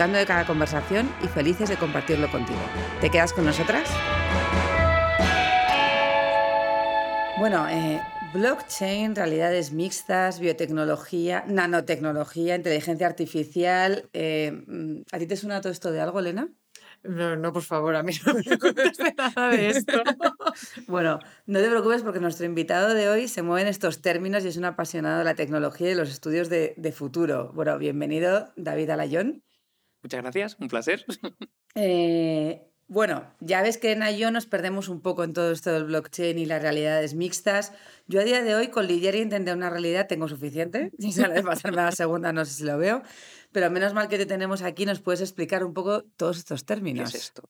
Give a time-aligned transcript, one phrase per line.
[0.00, 2.58] disfrutando de cada conversación y felices de compartirlo contigo.
[3.02, 3.86] ¿Te quedas con nosotras?
[7.38, 8.00] Bueno, eh,
[8.32, 14.08] blockchain, realidades mixtas, biotecnología, nanotecnología, inteligencia artificial.
[14.14, 16.48] Eh, ¿A ti te suena todo esto de algo, Elena?
[17.02, 20.02] No, no, por favor, a mí no me conteste nada de esto.
[20.86, 24.48] bueno, no te preocupes porque nuestro invitado de hoy se mueve en estos términos y
[24.48, 27.52] es un apasionado de la tecnología y de los estudios de, de futuro.
[27.52, 29.42] Bueno, bienvenido, David Alayón.
[30.02, 31.04] Muchas gracias, un placer.
[31.76, 35.84] Eh, bueno, ya ves que en yo nos perdemos un poco en todo esto del
[35.84, 37.72] blockchain y las realidades mixtas.
[38.08, 40.90] Yo a día de hoy con y entender una realidad tengo suficiente.
[40.98, 43.02] Si sale de pasarme a la segunda no sé si lo veo.
[43.52, 47.12] Pero menos mal que te tenemos aquí, nos puedes explicar un poco todos estos términos.
[47.12, 47.48] ¿Qué es esto?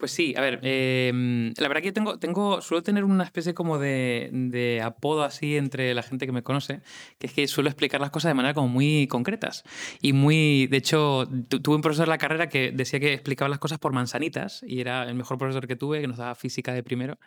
[0.00, 3.52] Pues sí, a ver, em, la verdad que yo tengo, tengo, suelo tener una especie
[3.52, 6.80] como de, apodo así entre la gente que me conoce,
[7.18, 9.62] que es que suelo explicar las cosas de manera como muy concretas.
[10.00, 13.58] Y muy, de hecho, tuve un profesor en la carrera que decía que explicaba las
[13.58, 16.82] cosas por manzanitas y era el mejor profesor que tuve, que nos daba física de
[16.82, 17.18] primero.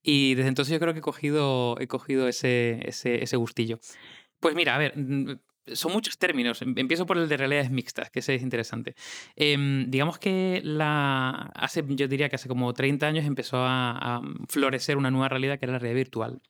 [0.00, 3.80] Y desde entonces yo creo que he cogido, he cogido ese, ese, ese gustillo.
[4.38, 4.94] Pues mira, a ver,
[5.74, 6.62] son muchos términos.
[6.62, 8.94] Em, empiezo por el de realidades mixtas, que ese es interesante.
[9.36, 14.96] Em, digamos que la, hace, yo diría que hace como 30 años empezó a, florecer
[14.96, 16.40] una nueva realidad que era la realidad virtual.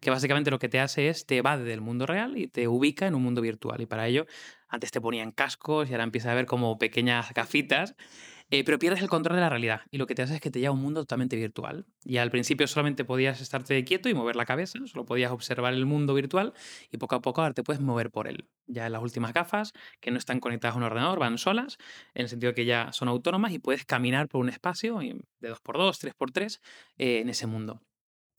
[0.00, 3.06] Que básicamente lo que te hace es te evade del mundo real y te ubica
[3.06, 3.80] en un mundo virtual.
[3.80, 4.26] Y para ello,
[4.68, 7.94] antes te ponían cascos y ahora empieza a ver como pequeñas gafitas
[8.50, 10.50] eh, pero pierdes el control de la realidad y lo que te hace es que
[10.50, 11.86] te lleva a un mundo totalmente virtual.
[12.04, 15.86] Y al principio solamente podías estarte quieto y mover la cabeza, solo podías observar el
[15.86, 16.54] mundo virtual
[16.90, 18.48] y poco a poco ahora te puedes mover por él.
[18.66, 21.78] Ya las últimas gafas, que no están conectadas a un ordenador, van solas,
[22.14, 26.14] en el sentido que ya son autónomas y puedes caminar por un espacio de 2x2,
[26.14, 26.60] 3x3
[26.98, 27.82] eh, en ese mundo.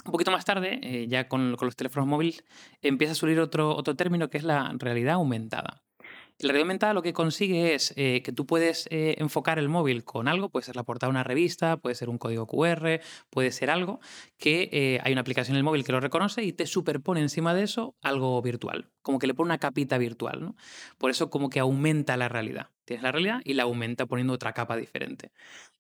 [0.06, 2.44] Un poquito más tarde, eh, ya con, con, los teléfonos móviles,
[2.82, 5.84] empieza a surgir otro, otro término que es la realidad aumentada.
[6.42, 10.06] La realidad aumentada lo que consigue es eh, que tú puedes eh, enfocar el móvil
[10.06, 13.52] con algo, puede ser la portada de una revista, puede ser un código QR, puede
[13.52, 14.00] ser algo,
[14.38, 17.54] que eh, hay una aplicación en el móvil que lo reconoce y te superpone encima
[17.54, 20.42] de eso algo virtual, como que le pone una capita virtual.
[20.42, 20.56] ¿no?
[20.98, 22.70] Por eso como que aumenta la realidad.
[22.86, 25.32] Tienes la realidad y la aumenta poniendo otra capa diferente.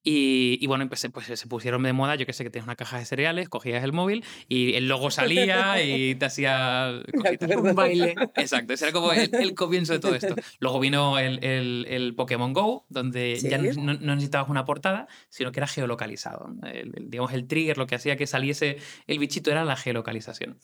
[0.02, 3.00] Y, bueno, pues, pues, se pusieron de moda, yo que sé, que tienes una caja
[3.00, 7.02] de cereales, cogías el móvil y el logo salía y te hacía
[7.58, 8.16] un baile.
[8.36, 10.36] Exacto, ese era como el, comienzo de todo esto.
[10.60, 15.68] Luego vino el, el, Pokémon Go, donde ya no, necesitabas una portada, sino que era
[15.68, 16.50] geolocalizado.
[16.98, 20.58] digamos, el trigger, lo que hacía que saliese el bichito era la geolocalización.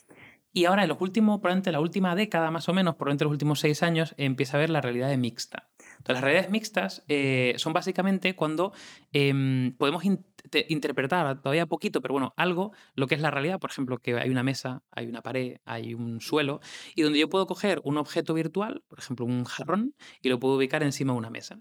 [0.55, 3.59] Y ahora, en los últimos, probablemente la última década más o menos, probablemente los últimos
[3.59, 5.69] seis años, empieza a ver la realidad mixta.
[5.97, 8.71] Entonces, las realidades mixtas eh, son básicamente cuando
[9.11, 13.97] em, podemos interpretar todavía poquito, pero bueno, algo, lo que es la realidad, por ejemplo,
[13.97, 16.61] que hay una mesa, hay una pared, hay un suelo,
[16.95, 20.55] y donde yo puedo coger un objeto virtual, por ejemplo, un jarrón, y lo puedo
[20.55, 21.59] ubicar encima de una mesa.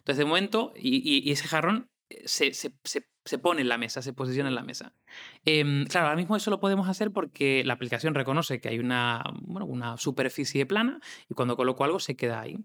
[0.00, 2.74] Entonces, de momento, y, ese jarrón eh, se, se,
[3.38, 4.92] pone en la mesa, se posiciona en la mesa.
[5.44, 9.24] Em, claro, ahora mismo eso lo podemos hacer porque la aplicación reconoce que hay una,
[9.42, 12.58] bueno, una superficie plana y cuando coloco algo se queda ahí.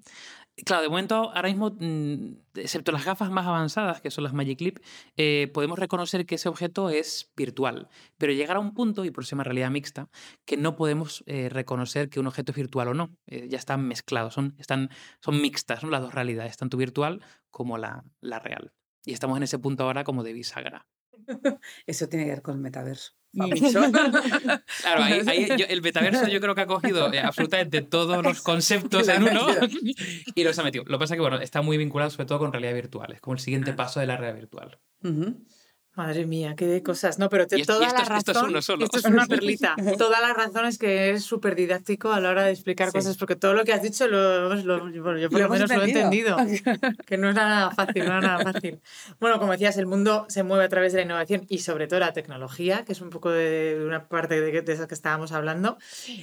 [0.65, 4.59] Claro, de momento, ahora mismo, mm, excepto las gafas más avanzadas, que son las Magic
[4.61, 4.77] Leap,
[5.17, 7.87] eh, podemos reconocer que ese objeto es virtual.
[8.17, 10.09] Pero llegar a un punto, y por eso se llama realidad mixta,
[10.45, 13.15] que no podemos eh, reconocer que un objeto es virtual o no.
[13.27, 14.89] Eh, ya están mezclados, son, están,
[15.21, 18.73] son mixtas las dos realidades, tanto virtual como la, la real.
[19.05, 20.87] Y estamos en ese punto ahora como de bisagra.
[21.87, 23.13] Eso tiene que ver con el metaverso.
[24.81, 29.45] claro, el metaverso yo creo que ha cogido eh, absolutamente todos los conceptos en uno
[30.33, 30.83] y los ha metido.
[30.85, 33.21] Lo que pasa es que bueno, está muy vinculado sobre todo con realidad virtual, es
[33.21, 34.79] como el siguiente paso de la realidad virtual.
[35.99, 37.19] Madre mía, qué de cosas.
[37.19, 38.17] No, pero te, toda la razón.
[38.19, 38.85] Esto es uno solo.
[38.85, 39.75] Esto es una perlita.
[39.97, 43.35] toda la razón es que es súper didáctico a la hora de explicar cosas, porque
[43.35, 46.37] todo lo que has dicho lo, lo yo por lo, menos lo he entendido.
[47.05, 48.79] que no es nada fácil, no es nada fácil.
[49.19, 51.99] Bueno, como decías, el mundo se mueve a través de la innovación y sobre todo
[51.99, 55.77] la tecnología, que es un poco de, una parte de, de esas que estábamos hablando,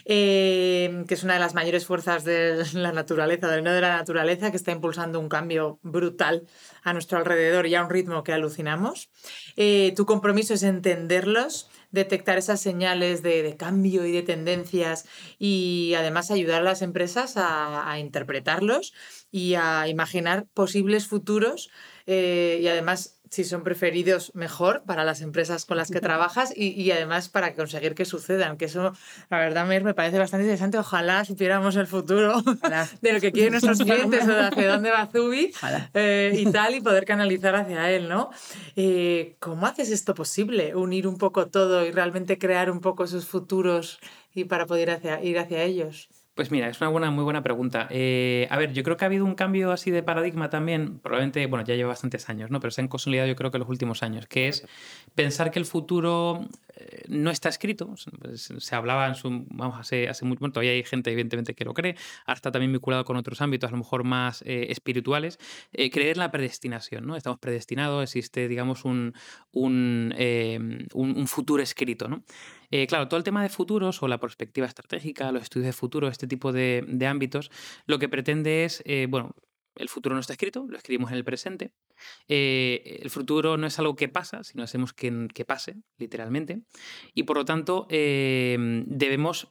[0.06, 3.98] eh, que es una de las mayores fuerzas de la naturaleza, del no de la
[3.98, 6.46] naturaleza, que está impulsando un cambio brutal
[6.86, 9.10] a nuestro alrededor y a un ritmo que alucinamos.
[9.56, 15.04] Eh, tu compromiso es entenderlos, detectar esas señales de, cambio y de tendencias
[15.36, 18.92] y además ayudar a las empresas a, a interpretarlos
[19.32, 21.70] y a imaginar posibles futuros
[22.06, 26.90] eh, y además si son preferidos mejor para las empresas con las que trabajas y,
[26.90, 28.92] además para conseguir que sucedan, que eso
[29.30, 30.78] la verdad me parece bastante interesante.
[30.78, 32.42] Ojalá supiéramos el futuro
[33.02, 35.52] de lo que quieren nuestros clientes o de hacia dónde va Zubi
[35.94, 38.30] eh, y tal y poder canalizar hacia él, ¿no?
[38.76, 40.74] Eh, ¿Cómo haces esto posible?
[40.74, 43.98] Unir un poco todo y realmente crear un poco esos futuros
[44.34, 46.08] y para poder hacia, ir hacia ellos.
[46.36, 47.88] Pues mira, es una buena, muy buena pregunta.
[47.88, 51.46] Eh, a ver, yo creo que ha habido un cambio así de paradigma también, probablemente,
[51.46, 52.60] bueno, ya lleva bastantes años, ¿no?
[52.60, 54.68] Pero se han consolidado yo creo que en los últimos años, que es
[55.14, 57.94] pensar que el futuro eh, no está escrito.
[58.20, 61.64] Pues, se hablaba en su, vamos, hace, hace mucho, bueno, todavía hay gente evidentemente que
[61.64, 61.96] lo cree,
[62.26, 65.38] hasta también vinculado con otros ámbitos, a lo mejor más eh, espirituales,
[65.72, 67.16] creer en la predestinación, ¿no?
[67.16, 69.14] Estamos predestinados, existe, digamos, un,
[69.52, 70.14] un,
[70.92, 72.24] un futuro escrito, ¿no?
[72.78, 76.08] Eh, claro, todo el tema de futuros o la perspectiva estratégica, los estudios de futuro,
[76.08, 77.50] este tipo de, ámbitos,
[77.86, 79.34] lo que pretende es, eh, bueno,
[79.76, 81.72] el futuro no está escrito, lo escribimos en el presente.
[82.28, 86.64] Eh, el futuro no es algo que pasa, sino hacemos que, que pase, literalmente.
[87.14, 89.48] Y por lo tanto, debemos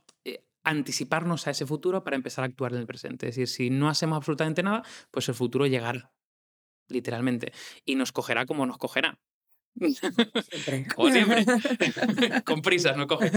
[0.64, 3.28] anticiparnos a ese futuro para empezar a actuar en el presente.
[3.28, 6.12] Es decir, si no hacemos absolutamente nada, pues el futuro llegará,
[6.90, 7.54] literalmente.
[7.86, 9.20] Y nos cogerá como nos cogerá.
[10.96, 11.46] Como siempre.
[12.46, 13.32] Con prisas, no coge.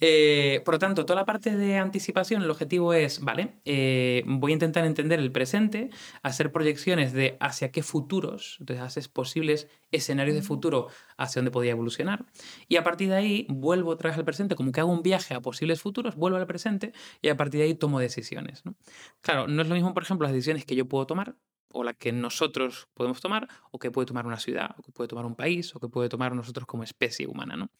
[0.00, 4.52] Eh, por lo tanto, toda la parte de anticipación, el objetivo es, vale, eh, voy
[4.52, 5.90] a intentar entender el presente,
[6.22, 11.72] hacer proyecciones de hacia qué futuros, entonces haces posibles escenarios de futuro hacia dónde podría
[11.72, 12.26] evolucionar.
[12.68, 15.34] Y a partir de ahí vuelvo otra vez al presente, como que hago un viaje
[15.34, 16.92] a posibles futuros, vuelvo al presente
[17.22, 18.62] y a partir de ahí tomo decisiones.
[19.22, 21.34] Claro, no es lo mismo, por ejemplo, las decisiones que yo puedo tomar
[21.72, 25.08] o la que nosotros podemos tomar, o que puede tomar una ciudad, o que puede
[25.08, 27.56] tomar un país, o que puede tomar nosotros como especie humana.
[27.56, 27.70] ¿no?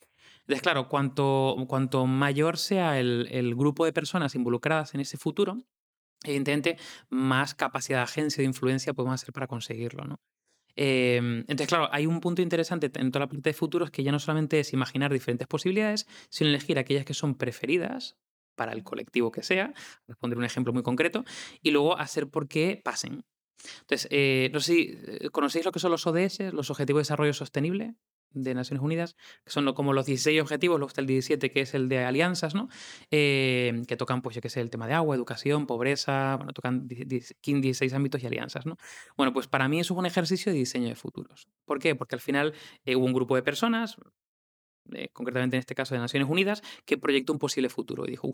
[0.40, 5.58] Entonces, claro, cuanto, cuanto mayor sea el, grupo de personas involucradas en ese futuro,
[6.25, 6.76] evidentemente
[7.11, 10.05] más capacidad de agencia, de influencia podemos hacer para conseguirlo.
[10.05, 10.20] ¿no?
[10.76, 14.12] Em, entonces, claro, hay un punto interesante en toda la parte de futuros que ya
[14.12, 18.17] no solamente es imaginar diferentes posibilidades, sino elegir aquellas que son preferidas
[18.55, 19.73] para el colectivo que sea,
[20.06, 21.25] responder un ejemplo muy concreto,
[21.62, 23.25] y luego hacer por qué pasen.
[23.81, 27.02] Entonces, eh, no sé si eh, conocéis lo que son los ODS, los Objetivos de
[27.02, 27.94] Desarrollo Sostenible
[28.31, 31.72] de Naciones Unidas, que son como los 16 objetivos, luego está el 17 que es
[31.72, 32.69] el de alianzas, ¿no?
[33.10, 36.87] Eh, que tocan, pues yo que sé, el tema de agua, educación, pobreza, bueno, tocan
[36.87, 38.76] 16 ámbitos y alianzas, ¿no?
[39.16, 41.49] Bueno, pues para mí eso es un ejercicio de diseño de futuros.
[41.64, 41.94] ¿Por qué?
[41.94, 42.52] Porque al final
[42.87, 43.96] hubo un grupo de personas,
[45.14, 48.31] concretamente en este caso de Naciones Unidas, que proyectó un posible futuro y dijo,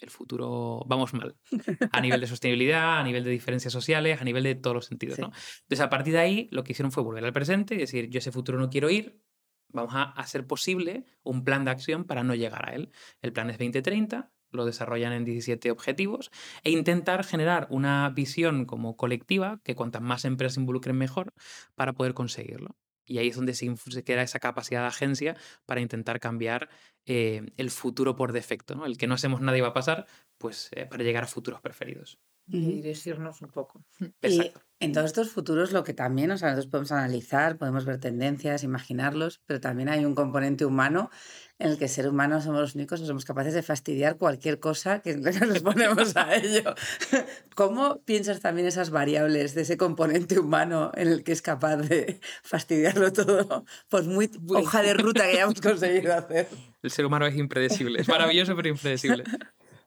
[0.00, 1.36] el futuro vamos mal.
[1.92, 5.18] A nivel de sostenibilidad, a nivel de diferencias sociales, a nivel de todos los sentidos.
[5.18, 5.26] ¿no?
[5.26, 8.18] Entonces, a partir de ahí, lo que hicieron fue volver al presente y decir, yo
[8.18, 9.20] ese futuro no quiero ir,
[9.68, 12.92] vamos a hacer posible un plan de acción para no llegar a él.
[13.22, 16.30] El plan es 2030, lo desarrollan en 17 objetivos,
[16.62, 21.34] e intentar generar una visión como colectiva, que cuantas más empresas involucren mejor,
[21.74, 22.76] para poder conseguirlo.
[23.06, 23.74] Y ahí es donde se,
[24.04, 25.36] queda esa capacidad de agencia
[25.66, 26.68] para intentar cambiar
[27.06, 28.74] eh, el futuro por defecto.
[28.74, 28.86] ¿no?
[28.86, 30.06] El que no hacemos nada y va a pasar,
[30.38, 32.18] pues eh, para llegar a futuros preferidos.
[32.46, 33.84] Y dirigirnos un poco.
[34.22, 34.60] Exacto.
[34.84, 38.64] En todos estos futuros lo que también, o sea, nosotros podemos analizar, podemos ver tendencias,
[38.64, 41.10] imaginarlos, pero también hay un componente humano
[41.58, 45.00] en el que ser humanos somos los únicos, no somos capaces de fastidiar cualquier cosa
[45.00, 46.74] que nos ponemos a ello.
[47.54, 52.20] ¿Cómo piensas también esas variables de ese componente humano en el que es capaz de
[52.42, 56.46] fastidiarlo todo por muy hoja de ruta que hayamos conseguido hacer?
[56.82, 59.24] El ser humano es impredecible, es maravilloso pero impredecible.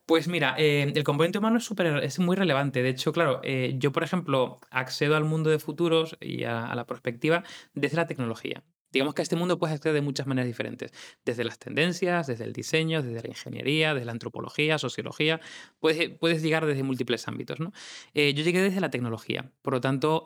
[0.07, 1.69] Pues mira, eh, el componente humano es,
[2.01, 2.81] es muy relevante.
[2.81, 6.85] De hecho, claro, eh, yo, por ejemplo, accedo al mundo de futuros y a, la
[6.87, 8.63] perspectiva desde la tecnología.
[8.89, 10.93] Digamos que a este mundo puedes acceder de muchas maneras diferentes,
[11.25, 15.41] desde las tendencias, desde el diseño, desde la ingeniería, desde la antropología, sociología,
[15.81, 17.59] puedes, puedes llegar desde múltiples ámbitos.
[17.59, 17.73] ¿no?
[18.13, 20.23] Eh, yo llegué desde la tecnología, por lo tanto,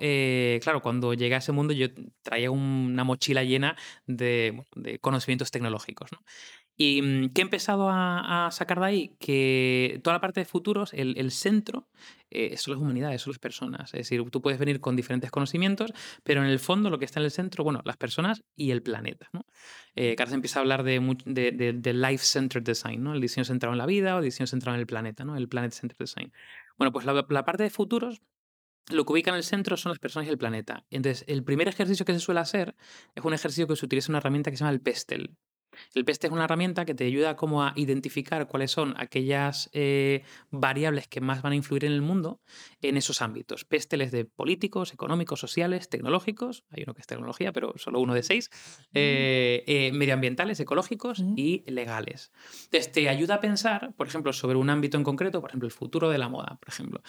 [0.62, 1.88] claro, cuando llegué a ese mundo yo
[2.22, 6.12] traía una mochila llena de, de conocimientos tecnológicos.
[6.12, 6.20] ¿no?
[6.84, 9.16] ¿Y mm, qué he empezado a, sacar de ahí?
[9.20, 11.88] Que toda la parte de futuros, el, centro,
[12.32, 13.94] eh, son las humanidades, son las personas.
[13.94, 17.20] Es decir, tú puedes venir con diferentes conocimientos, pero en el fondo lo que está
[17.20, 19.30] en el centro, bueno, las personas y el planeta.
[19.32, 19.46] ¿no?
[19.96, 23.14] Eh, empieza a hablar de, de, life-centered design, ¿no?
[23.14, 25.38] el diseño centrado en la vida o el diseño centrado en el planeta, ¿no?
[25.38, 26.34] el planet-centered design.
[26.80, 28.24] Bueno, pues la, la parte de futuros
[28.90, 30.84] lo que ubica en el centro son las personas y el planeta.
[30.90, 32.76] Entonces, el primer ejercicio que se suele hacer
[33.14, 35.38] es un ejercicio que se utiliza una herramienta que se llama el PESTEL,
[35.94, 40.24] El PEST es una herramienta que te ayuda como a identificar cuáles son aquellas eh,
[40.50, 42.42] variables que más van a influir en el mundo
[42.82, 43.66] en esos ámbitos.
[43.66, 48.13] PESTEL es de políticos, económicos, sociales, tecnológicos, hay uno que es tecnología, pero solo uno
[48.13, 48.50] de seis,
[48.94, 52.32] eh, eh, medioambientales, ecológicos y legales.
[52.66, 55.74] Entonces, te ayuda a pensar, por ejemplo, sobre un ámbito en concreto, por ejemplo, el
[55.74, 57.01] futuro de la moda, por ejemplo.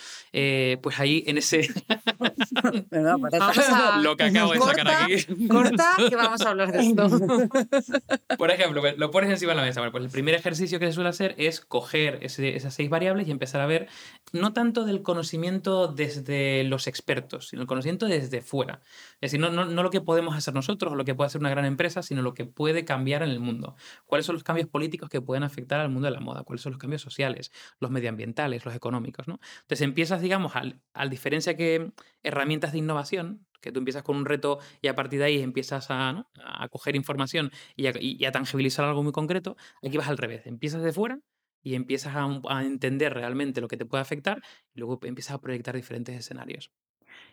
[0.83, 1.69] pues ahí en ese...
[4.03, 5.49] Lo que acabo de sacar aquí.
[5.49, 7.09] Corta, que vamos a hablar de esto.
[8.39, 9.81] por ejemplo, lo pones encima de la mesa.
[9.81, 13.31] Bueno, pues el primer ejercicio que se suele hacer es coger esas seis variables y
[13.31, 13.89] empezar a ver
[14.33, 18.81] no tanto del conocimiento desde los expertos, sino el conocimiento desde fuera.
[19.21, 21.41] Es decir, no, no, no lo que podemos hacer nosotros o lo que puede hacer
[21.41, 23.77] una gran empresa, sino lo que puede cambiar en el mundo.
[24.07, 26.45] ¿Cuáles son los cambios políticos que pueden afectar al mundo de la moda?
[26.45, 29.29] ¿Cuáles son los cambios sociales, los medioambientales, los económicos?
[29.29, 29.41] ¿no?
[29.63, 31.93] Entonces empiezas, digamos, al, al diferencia que
[32.23, 35.91] herramientas de innovación, que tú empiezas con un reto y a partir de ahí empiezas
[35.91, 40.83] a, a coger información y a, tangibilizar algo muy concreto, aquí vas al revés, empiezas
[40.83, 41.21] de fuera
[41.63, 44.43] y empiezas a, entender realmente lo que te puede afectar
[44.75, 46.71] y luego empiezas a proyectar diferentes escenarios.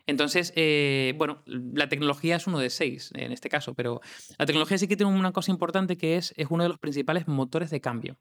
[0.06, 4.00] Entonces, eh, bueno, la tecnología es uno de seis en este caso, pero
[4.38, 7.26] la tecnología sí que tiene una cosa importante que es, es uno de los principales
[7.28, 8.18] motores de cambio.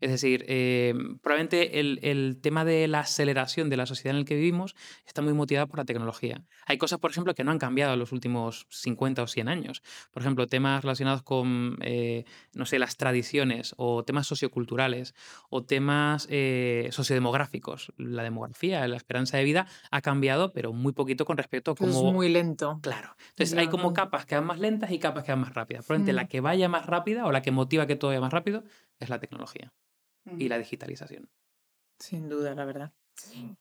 [0.00, 4.34] Es decir, em, probablemente el, tema de la aceleración de la sociedad en la que
[4.34, 4.74] vivimos
[5.06, 6.42] está muy motivada por la tecnología.
[6.66, 9.82] Hay cosas, por ejemplo, que no han cambiado en los últimos 50 o 100 años.
[10.12, 15.14] Por ejemplo, temas relacionados con, eh, no sé, las tradiciones o temas socioculturales
[15.48, 17.92] o temas eh, sociodemográficos.
[17.96, 22.08] La demografía, la esperanza de vida ha cambiado, pero muy poquito con respecto a cómo...
[22.08, 22.80] Es muy lento.
[22.82, 23.16] Claro.
[23.30, 25.86] Entonces hay como capas que van más lentas y capas que van más rápidas.
[25.86, 26.28] Probablemente la mm.
[26.28, 28.64] que vaya más rápida o la que motiva que todo vaya más rápido
[28.98, 29.72] es la tecnología
[30.38, 31.28] y la digitalización.
[31.98, 32.92] Sin duda, la verdad.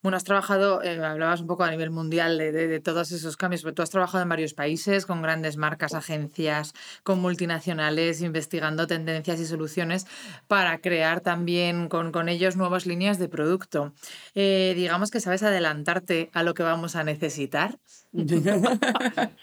[0.01, 3.73] Bueno, has trabajado, eh, hablabas un poco a nivel mundial de, todos esos cambios, pero
[3.73, 9.45] tú has trabajado en varios países con grandes marcas, agencias, con multinacionales, investigando tendencias y
[9.45, 10.07] soluciones
[10.47, 13.93] para crear también con, con ellos nuevas líneas de producto.
[14.33, 17.79] Eh, digamos que sabes adelantarte a lo que vamos a necesitar.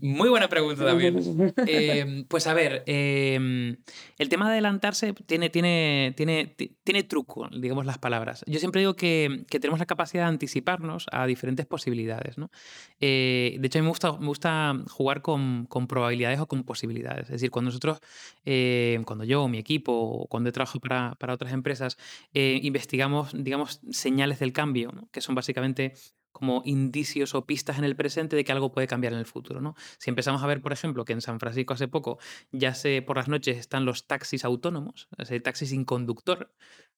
[0.00, 1.16] Muy buena pregunta también.
[1.66, 3.76] Em, pues a ver, em,
[4.18, 8.44] el tema de adelantarse tiene, tiene, tiene, tiene truco, digamos las palabras.
[8.46, 12.38] Yo siempre digo que, tenemos la capacidad de anticiparnos a diferentes posibilidades.
[12.38, 12.50] ¿no?
[13.00, 17.24] Eh, de hecho, a mí me gusta, me gusta jugar con, probabilidades o con posibilidades.
[17.24, 18.00] Es decir, cuando nosotros,
[18.44, 21.96] eh, cuando yo o mi equipo, o cuando he trabajado para, para otras empresas,
[22.34, 25.94] eh, investigamos, digamos, señales del cambio, que son básicamente
[26.36, 29.62] como indicios o pistas en el presente de que algo puede cambiar en el futuro.
[29.62, 29.74] ¿no?
[29.98, 32.18] Si empezamos a ver, por ejemplo, que en San Francisco hace poco
[32.52, 36.52] ya se por las noches están los taxis autónomos, ese taxis sin conductor,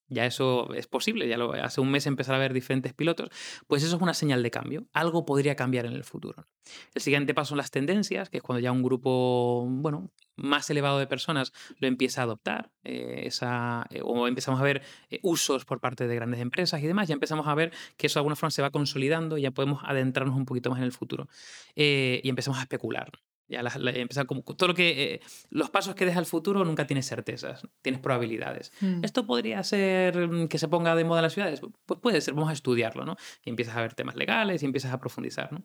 [0.08, 3.28] ya eso es posible, ya hace un mes empezar a ver diferentes pilotos,
[3.66, 4.86] pues eso es una señal de cambio.
[4.92, 6.48] Algo podría cambiar en el futuro.
[6.94, 10.98] El siguiente paso son las tendencias, que es cuando ya un grupo, bueno, más elevado
[10.98, 15.80] de personas lo empieza a adoptar, eh, eh, o empezamos a ver eh, usos por
[15.80, 18.50] parte de grandes empresas y demás, ya empezamos a ver que eso de alguna forma
[18.50, 21.28] se va consolidando y ya podemos adentrarnos un poquito más en el futuro
[21.74, 23.10] y empezamos a especular.
[23.48, 23.62] Ya
[23.94, 27.66] empezar como todo lo que eh, los pasos que deja el futuro nunca tienes certezas,
[27.80, 28.72] tienes probabilidades.
[28.80, 29.02] Mm.
[29.02, 32.34] Esto podría ser mm, que se ponga de moda en las ciudades, pues puede ser,
[32.34, 33.16] vamos a estudiarlo, ¿no?
[33.42, 35.62] Y empiezas a ver temas legales y empiezas a profundizar, ¿no?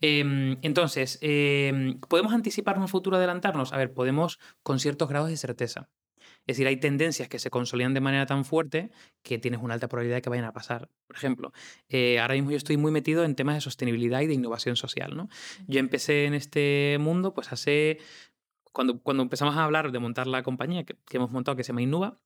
[0.00, 3.74] Em, entonces, em, podemos anticiparnos el futuro, adelantarnos.
[3.74, 5.90] A ver, podemos con ciertos grados de certeza.
[6.48, 8.90] Es decir, hay tendencias que se consolidan de manera tan fuerte
[9.22, 10.88] que tienes una alta probabilidad de que vayan a pasar.
[11.06, 11.52] Por ejemplo,
[11.90, 15.14] eh, ahora mismo yo estoy muy metido en temas de sostenibilidad y de innovación social.
[15.14, 15.28] ¿no?
[15.66, 17.98] Yo empecé en este mundo pues hace...
[18.72, 21.68] Cuando, cuando empezamos a hablar de montar la compañía que, que hemos montado, que se
[21.68, 22.18] llama Innova,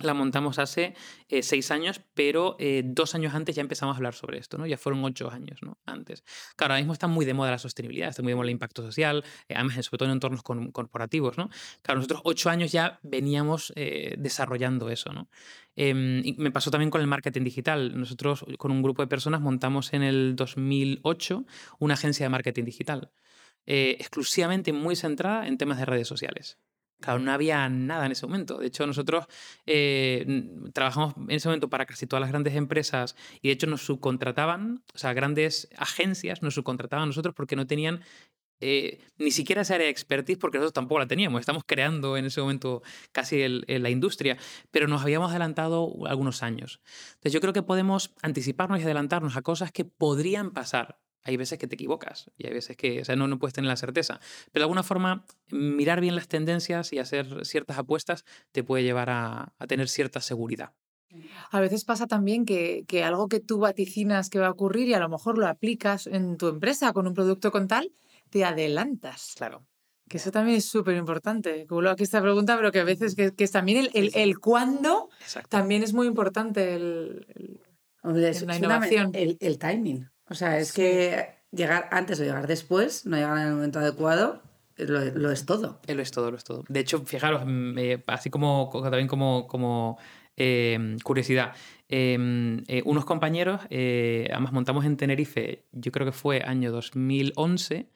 [0.00, 0.94] la montamos hace
[1.28, 4.66] eh, seis años, pero eh, dos años antes ya empezamos a hablar sobre esto, ¿no?
[4.66, 5.78] Ya fueron ocho años, ¿no?
[5.86, 6.24] Antes.
[6.56, 8.82] Claro, ahora mismo está muy de moda la sostenibilidad, está muy de moda el impacto
[8.82, 11.48] social, eh, además, sobre todo en entornos corporativos, ¿no?
[11.82, 15.28] Claro, nosotros ocho años ya veníamos desarrollando eso, ¿no?
[15.76, 17.98] Em, y me pasó también con el marketing digital.
[17.98, 21.44] Nosotros, con un grupo de personas, montamos en el 2008
[21.78, 23.10] una agencia de marketing digital,
[23.66, 26.58] exclusivamente muy centrada en temas de redes sociales.
[27.00, 28.58] Claro, no había nada en ese momento.
[28.58, 29.26] De hecho, nosotros
[29.66, 33.82] eh, trabajamos en ese momento para casi todas las grandes empresas y de hecho nos
[33.84, 38.02] subcontrataban, o sea, grandes agencias nos subcontrataban a nosotros porque no tenían
[38.60, 41.40] eh, ni siquiera esa área de expertise porque nosotros tampoco la teníamos.
[41.40, 44.38] Estamos creando en ese momento casi la industria,
[44.70, 46.80] pero nos habíamos adelantado algunos años.
[47.16, 51.58] Entonces yo creo que podemos anticiparnos y adelantarnos a cosas que podrían pasar hay veces
[51.58, 54.20] que te equivocas y hay veces que o sea, no, no puedes tener la certeza.
[54.52, 59.10] Pero de alguna forma, mirar bien las tendencias y hacer ciertas apuestas te puede llevar
[59.10, 60.72] a, tener cierta seguridad.
[61.50, 64.94] A veces pasa también que, que, algo que tú vaticinas que va a ocurrir y
[64.94, 67.92] a lo mejor lo aplicas en tu empresa con un producto con tal,
[68.30, 69.34] te adelantas.
[69.36, 69.66] Claro.
[70.08, 71.66] Que eso también es súper importante.
[71.66, 75.08] Como aquí esta pregunta, pero que a veces que, que es también el, el, cuándo
[75.48, 79.10] también es muy importante el, el la innovación.
[79.14, 80.08] El, timing.
[80.28, 84.42] O sea, es que llegar antes o llegar después, no llegar en el momento adecuado,
[84.76, 85.80] lo, lo, es todo.
[85.86, 86.64] Lo es todo, lo es todo.
[86.68, 89.98] De hecho, fijaros, mm, eh, así como también como, como
[90.36, 91.54] em, curiosidad,
[91.88, 97.88] em, eh, unos compañeros, eh, además montamos en Tenerife, yo creo que fue año 2011,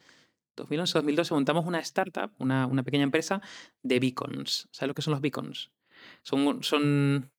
[0.57, 3.41] 2011-2012 montamos una startup, una, una, pequeña empresa
[3.83, 4.69] de beacons.
[4.73, 5.71] ¿Sabes lo que son los beacons?
[6.23, 7.31] Son, son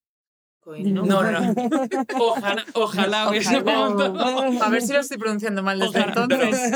[0.66, 1.06] ¿no?
[1.06, 1.54] No, no,
[2.20, 3.24] Ojalá, ojalá
[4.62, 6.72] A ver si lo estoy pronunciando mal desde entonces.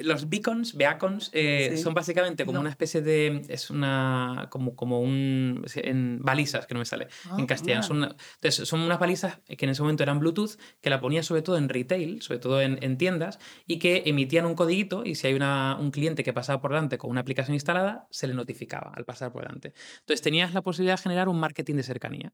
[0.00, 3.42] Los beacons, beacons, eh, son básicamente como una especie de.
[3.48, 4.48] Es una.
[4.50, 5.64] como, como un.
[5.74, 7.82] En balizas, que no me sale ah, en castellano.
[7.82, 11.42] Son, entonces, son unas balizas que en ese momento eran Bluetooth, que la ponía sobre
[11.42, 15.26] todo en retail, sobre todo en, en tiendas, y que emitían un codiguito y si
[15.26, 18.92] hay una, un cliente que pasaba por delante con una aplicación instalada, se le notificaba
[18.94, 19.72] al pasar por delante.
[20.00, 22.32] Entonces tenías la posibilidad de generar un marketing de cercanía.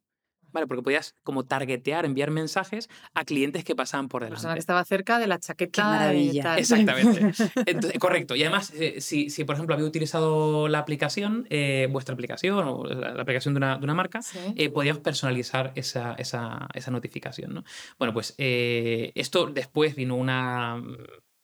[0.53, 0.67] ¿Vale?
[0.67, 4.37] Porque podías como targetear, enviar mensajes a clientes que pasaban por delante.
[4.37, 5.83] Persona que estaba cerca de la chaqueta.
[5.83, 6.59] Qué maravilla.
[6.59, 7.99] Exactamente.
[7.99, 8.37] correcto.
[8.37, 12.85] Y además, eh, si, si, por ejemplo había utilizado la aplicación, eh, vuestra aplicación o
[12.85, 14.21] la, aplicación de una, de una marca,
[14.57, 17.55] eh, podíamos personalizar esa, esa, esa notificación.
[17.55, 17.65] ¿no?
[17.99, 20.83] Bueno, pues esto después vino una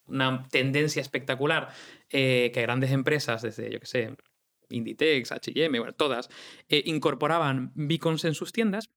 [0.09, 1.71] una tendencia espectacular
[2.11, 4.17] que grandes empresas, desde, yo qué sé,
[4.73, 6.29] Inditex, HM, bueno, todas,
[6.69, 8.91] incorporaban beacons en sus tiendas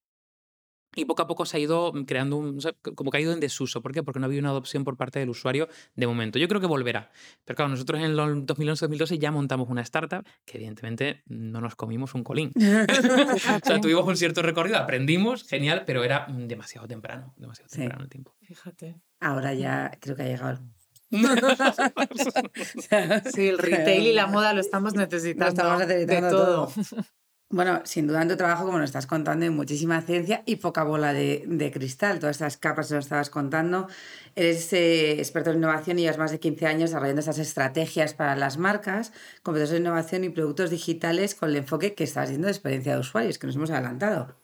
[0.95, 2.59] y poco a poco se ha ido creando un,
[2.95, 3.81] como que ha ido en desuso.
[3.81, 4.01] ¿Por qué?
[4.01, 6.39] Porque no había una adopción por parte del usuario de momento.
[6.39, 7.11] Yo creo que volverá.
[7.43, 12.15] Pero claro, nosotros en el 2011-2012 ya montamos una startup que evidentemente no nos comimos
[12.15, 12.51] un colín.
[12.55, 18.09] o sea, tuvimos un cierto recorrido, aprendimos, genial, pero era demasiado temprano, demasiado temprano el
[18.09, 18.33] tiempo.
[18.41, 18.95] Fíjate.
[19.19, 20.59] Ahora ya creo que ha llegado
[23.33, 25.45] sí, el retail y la moda lo estamos necesitando.
[25.45, 26.71] Lo estamos necesitando de todo.
[27.49, 30.83] Bueno, sin duda en tu trabajo, como nos estás contando, hay muchísima ciencia y poca
[30.83, 32.19] bola de, de cristal.
[32.19, 33.87] Todas estas capas que nos estabas contando.
[34.35, 38.35] Eres eh, experto en innovación y llevas más de 15 años desarrollando estas estrategias para
[38.35, 42.51] las marcas, competidores de innovación y productos digitales con el enfoque que estás haciendo de
[42.51, 44.35] experiencia de usuarios, que nos hemos adelantado.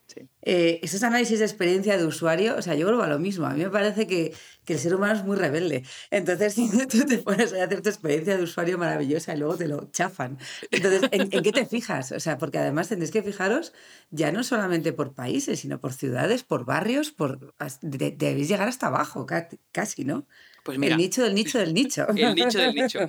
[0.43, 3.45] Eh, esos análisis de experiencia de usuario, o sea, yo vuelvo a lo mismo.
[3.45, 4.33] A mí me parece que,
[4.65, 5.83] que el ser humano es muy rebelde.
[6.09, 9.67] Entonces, si tú te pones a hacer tu experiencia de usuario maravillosa y luego te
[9.67, 10.37] lo chafan.
[10.71, 12.11] Entonces, ¿en, qué te fijas?
[12.11, 13.73] O sea, porque además tendréis que fijaros
[14.09, 19.25] ya no solamente por países, sino por ciudades, por barrios, por debéis llegar hasta abajo,
[19.71, 20.25] casi, ¿no?
[20.63, 22.07] Pues mira, el nicho del nicho del nicho.
[22.15, 22.99] El nicho del nicho.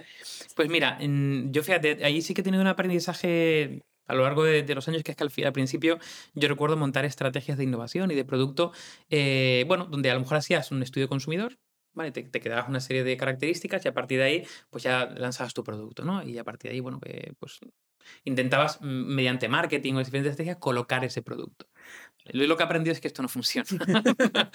[0.56, 4.74] Pues mira, yo fíjate, ahí sí que he tenido un aprendizaje a lo largo de,
[4.74, 5.98] los años, que es que al, principio
[6.34, 8.72] yo recuerdo montar estrategias de innovación y de producto,
[9.08, 11.58] eh, bueno, donde a lo mejor hacías un estudio consumidor,
[11.94, 12.12] ¿vale?
[12.12, 15.64] Te, quedabas una serie de características y a partir de ahí, pues ya lanzabas tu
[15.64, 16.22] producto, ¿no?
[16.22, 17.58] Y a partir de ahí, bueno, eh, pues
[18.24, 21.66] intentabas mediante marketing o diferentes estrategias colocar ese producto.
[22.26, 23.66] Lo que he aprendido es que esto no funciona.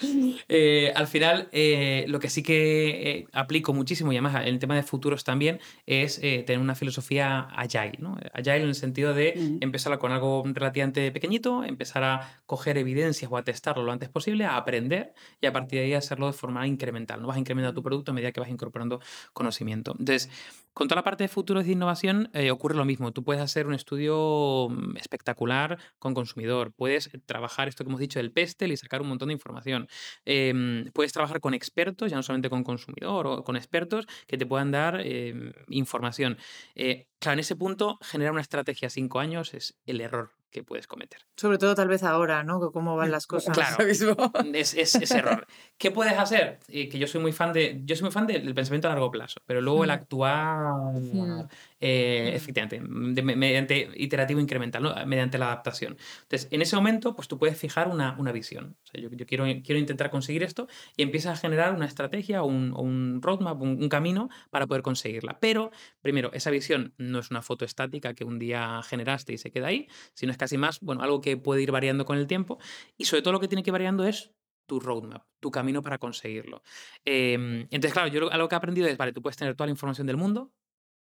[0.50, 4.58] Eh, al final, eh, lo que sí que eh, aplico muchísimo, y además en el
[4.58, 7.98] tema de futuros también, es tener una filosofía agile.
[7.98, 8.16] ¿no?
[8.32, 13.36] Agile en el sentido de empezar con algo relativamente pequeñito, empezar a coger evidencias o
[13.36, 16.66] a testarlo lo antes posible, a aprender y a partir de ahí hacerlo de forma
[16.66, 17.20] incremental.
[17.20, 19.00] No vas a incrementar tu producto a medida que vas incorporando
[19.32, 19.94] conocimiento.
[19.98, 20.30] Entonces,
[20.72, 23.12] con toda la parte de futuros de innovación ocurre lo mismo.
[23.12, 28.20] Tú puedes hacer un estudio mm, espectacular con consumidor, puedes trabajar esto que hemos dicho
[28.20, 29.88] del pestel y sacar un montón de información.
[30.24, 34.46] Em, puedes trabajar con expertos, ya no solamente con consumidor o con expertos que te
[34.46, 36.38] puedan dar em, información.
[36.74, 40.62] Eh, claro, en ese punto, generar una estrategia a cinco años es el error que
[40.62, 41.20] puedes cometer.
[41.36, 42.72] Sobre todo tal vez ahora, ¿no?
[42.72, 43.54] Cómo van las cosas.
[43.54, 43.84] Claro,
[44.54, 45.46] es, es, error.
[45.76, 46.58] ¿Qué puedes hacer?
[46.68, 49.10] Eh, que yo soy muy fan de, yo soy muy fan del pensamiento a largo
[49.10, 49.92] plazo, pero luego el mm.
[49.92, 51.48] actuar, mm.
[51.80, 54.94] Eh, efectivamente, mediante iterativo incremental, ¿no?
[55.06, 55.96] mediante la adaptación.
[56.22, 58.76] Entonces, en ese momento, pues tú puedes fijar una, una visión.
[58.82, 62.42] O sea, yo, yo, quiero, quiero intentar conseguir esto y empiezas a generar una estrategia,
[62.42, 65.38] un, un roadmap, un, un camino para poder conseguirla.
[65.40, 69.50] Pero, primero, esa visión no es una foto estática que un día generaste y se
[69.50, 72.58] queda ahí, sino es casi más, bueno, algo que puede ir variando con el tiempo
[72.96, 74.32] y sobre todo lo que tiene que ir variando es
[74.66, 76.62] tu roadmap, tu camino para conseguirlo.
[77.04, 79.72] Em, entonces, claro, yo algo que he aprendido es, vale, tú puedes tener toda la
[79.72, 80.52] información del mundo,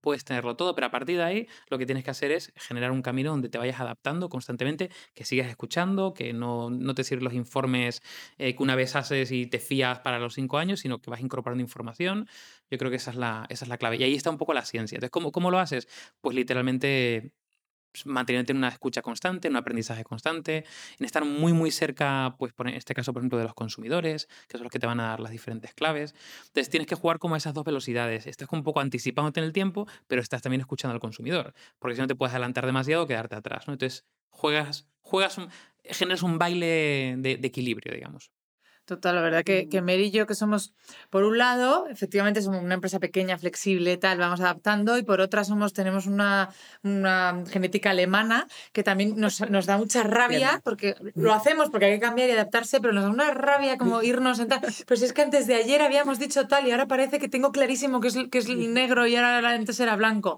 [0.06, 2.92] puedes tenerlo todo, pero a partir de ahí lo que tienes que hacer es generar
[2.92, 7.24] un camino donde te vayas adaptando constantemente, que sigas escuchando, que no, no te sirven
[7.24, 8.04] los informes
[8.38, 11.22] eh, que una vez haces y te fías para los cinco años, sino que vas
[11.22, 12.30] incorporando información.
[12.70, 13.98] Yo creo que esa es la, esa es la clave.
[13.98, 14.96] Y ahí está un poco la ciencia.
[14.96, 15.88] Entonces, ¿cómo, cómo lo haces?
[16.22, 17.34] Pues literalmente
[18.06, 20.66] mantenerte en una escucha constante, un aprendizaje constante,
[21.00, 24.58] en estar muy, muy cerca, pues en este caso, por ejemplo, de los consumidores, que
[24.58, 26.16] son los que te van a dar las diferentes claves.
[26.48, 28.28] Entonces tienes que jugar como esas dos velocidades.
[28.28, 32.02] Estás un poco anticipándote en el tiempo, pero estás también escuchando al consumidor, porque si
[32.02, 33.68] no te puedes adelantar demasiado o quedarte atrás.
[33.68, 33.74] ¿no?
[33.74, 35.40] Entonces juegas, juegas
[35.84, 38.32] generas un baile de equilibrio, digamos.
[38.86, 40.76] Total, la verdad que, que Mary y yo que somos,
[41.10, 45.44] por un lado, efectivamente somos una empresa pequeña, flexible, tal, vamos adaptando, y por otra
[45.44, 46.50] somos, tenemos una,
[46.84, 51.94] una genética alemana que también nos, nos, da mucha rabia, porque lo hacemos porque hay
[51.94, 54.62] que cambiar y adaptarse, pero nos da una rabia como irnos en tal.
[54.62, 57.52] Pero si es que antes de ayer habíamos dicho tal y ahora parece que tengo
[57.52, 60.38] clarísimo que es, que es negro y ahora antes era blanco.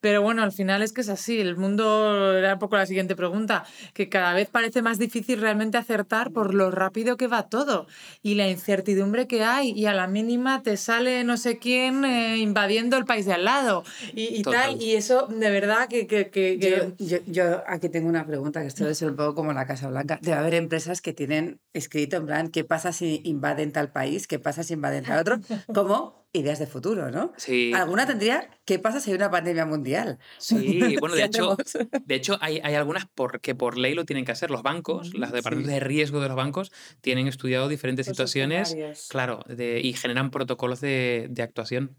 [0.00, 1.40] Pero bueno, al final es que es así.
[1.40, 5.78] El mundo era un poco la siguiente pregunta, que cada vez parece más difícil realmente
[5.78, 7.86] acertar por lo rápido que va todo
[8.22, 9.72] y la incertidumbre que hay.
[9.72, 13.44] Y a la mínima te sale no sé quién eh, invadiendo el país de al
[13.44, 13.84] lado
[14.14, 14.80] y, tal.
[14.80, 16.06] Y eso de verdad que...
[16.06, 16.58] que, que,
[16.98, 19.88] yo, yo, aquí tengo una pregunta que esto debe ser un poco como la Casa
[19.88, 20.18] Blanca.
[20.22, 24.26] Debe haber empresas que tienen escrito en plan, ¿qué pasa si invaden tal país?
[24.26, 25.38] ¿Qué pasa si invaden tal otro?
[25.74, 26.27] ¿Cómo?
[26.32, 27.32] Ideas de futuro, ¿no?
[27.36, 27.72] Sí.
[27.74, 30.18] Alguna tendría, ¿qué pasa si hay una pandemia mundial?
[30.38, 31.56] Sí, bueno, de hecho,
[32.04, 34.50] de hecho hay, hay algunas por, que por ley lo tienen que hacer.
[34.50, 38.76] Los bancos, las departamentos de riesgo de los bancos, tienen estudiado diferentes situaciones,
[39.08, 41.96] claro, de, y generan protocolos de, de actuación.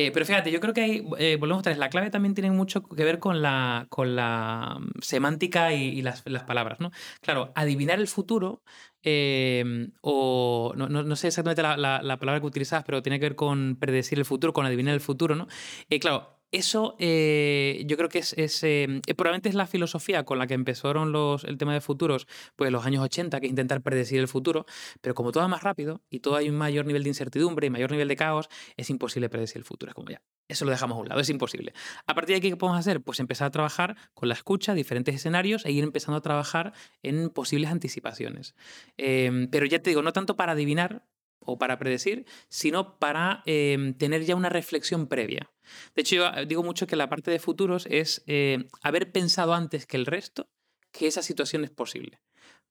[0.00, 2.84] Eh, pero fíjate, yo creo que ahí, eh, volvemos a la clave también tiene mucho
[2.84, 6.92] que ver con la, con la mm, semántica y, las, las, palabras, ¿no?
[7.20, 8.62] Claro, adivinar el futuro,
[9.02, 13.26] em, o no, no, sé exactamente la, la, la, palabra que utilizabas, pero tiene que
[13.26, 15.48] ver con predecir el futuro, con adivinar el futuro, ¿no?
[15.90, 20.38] Eh, claro, eso eh, yo creo que es, em, eh, probablemente es la filosofía con
[20.38, 23.82] la que empezaron los, el tema de futuros, pues los años 80, que es intentar
[23.82, 24.64] predecir el futuro,
[25.00, 27.70] pero como todo va más rápido y todo hay un mayor nivel de incertidumbre y
[27.70, 29.90] mayor nivel de caos, es imposible predecir el futuro.
[29.90, 31.72] Es como ya, eso lo dejamos a un lado, es imposible.
[32.06, 33.02] A partir de aquí, ¿qué podemos hacer?
[33.02, 37.28] Pues empezar a trabajar con la escucha, diferentes escenarios e ir empezando a trabajar en
[37.30, 38.54] posibles anticipaciones.
[38.96, 41.04] Em, pero ya te digo, no tanto para adivinar,
[41.40, 45.50] o para predecir, sino para em, tener ya una reflexión previa.
[45.94, 49.54] De hecho, yo eh, digo mucho que la parte de futuros es eh, haber pensado
[49.54, 50.48] antes que el resto
[50.92, 52.20] que esa situación es posible.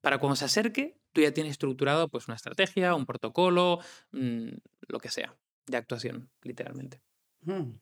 [0.02, 3.80] Para cuando se acerque, tú ya tienes estructurado pues, una estrategia, un protocolo,
[4.12, 4.50] mm,
[4.88, 7.02] lo que sea, de actuación, literalmente.
[7.42, 7.80] Mm.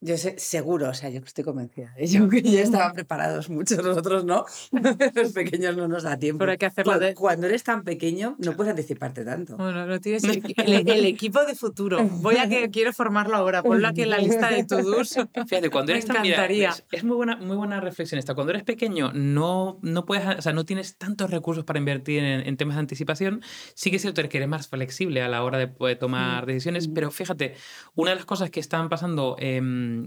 [0.00, 1.92] Yo sé, seguro, o sea, yo estoy convencida.
[1.96, 2.06] ¿eh?
[2.06, 4.44] Yo que ya estaban preparados muchos, nosotros no.
[5.14, 6.38] Los pequeños no nos da tiempo.
[6.40, 9.56] Pero hay que hacerlo cuando, cuando eres tan pequeño, no puedes anticiparte tanto.
[9.56, 10.22] Bueno, no tienes
[10.56, 12.04] el, equipo de futuro.
[12.04, 13.64] Voy a que quiero formarlo ahora.
[13.64, 15.16] Ponlo aquí en la lista de to-dos.
[15.48, 16.74] Fíjate, cuando eres tan encantaría.
[16.92, 18.34] es, muy buena, muy buena reflexión esta.
[18.34, 22.56] Cuando eres pequeño, no, no puedes, o sea, no tienes tantos recursos para invertir en,
[22.56, 23.42] temas de anticipación.
[23.74, 26.86] Sí que es cierto que eres más flexible a la hora de poder tomar decisiones,
[26.86, 27.54] pero fíjate,
[27.96, 29.36] una de las cosas que están pasando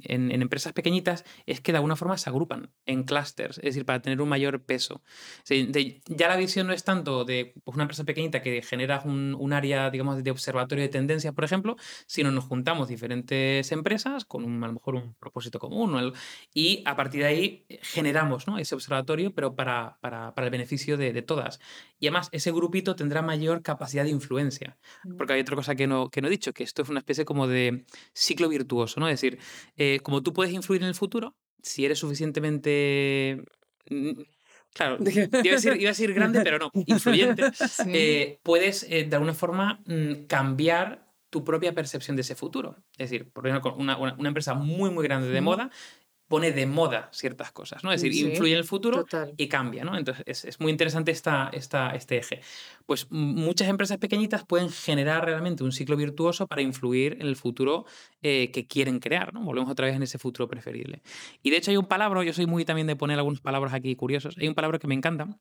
[0.04, 3.86] en en, empresas pequeñitas es que de alguna forma se agrupan en clústeres, es decir,
[3.86, 5.02] para tener un mayor peso.
[5.48, 9.90] ya la visión no es tanto de pues, una empresa pequeñita que genera un, área,
[9.90, 14.68] digamos, de observatorio de tendencias, por ejemplo, sino nos juntamos diferentes empresas con un, a
[14.68, 16.14] lo mejor un propósito común
[16.54, 18.58] y a partir de ahí generamos ¿no?
[18.58, 21.60] ese observatorio, pero para, para, para el beneficio de, de, todas.
[22.00, 24.78] Y además, ese grupito tendrá mayor capacidad de influencia.
[25.18, 27.26] Porque hay otra cosa que no, que no he dicho, que esto es una especie
[27.26, 29.08] como de ciclo virtuoso, ¿no?
[29.08, 29.40] Es decir,
[29.78, 33.44] eh, como tú puedes influir en el futuro, si eres suficientemente...
[33.90, 34.22] Mm,
[34.74, 37.44] claro, iba a, decir, grande, pero no, influyente.
[37.88, 42.76] Eh, puedes, eh, de alguna forma, mm, cambiar tu propia percepción de ese futuro.
[42.98, 45.72] Es decir, por ejemplo, una, una, empresa muy, muy grande de moda
[46.32, 47.92] pone de moda ciertas cosas, ¿no?
[47.92, 49.98] Es decir, influye en el futuro y cambia, ¿no?
[49.98, 52.40] Entonces es, es, muy interesante esta, esta, este eje.
[52.86, 57.86] Pues muchas empresas pequeñitas pueden generar realmente un ciclo virtuoso para influir en el futuro
[58.22, 59.42] eh, que quieren crear, ¿no?
[59.42, 61.02] Volvemos otra vez en ese futuro preferible.
[61.44, 63.94] Y de hecho hay un palabra, yo soy muy también de poner algunas palabras aquí
[63.98, 65.38] curiosos, hay un palabra que me encanta,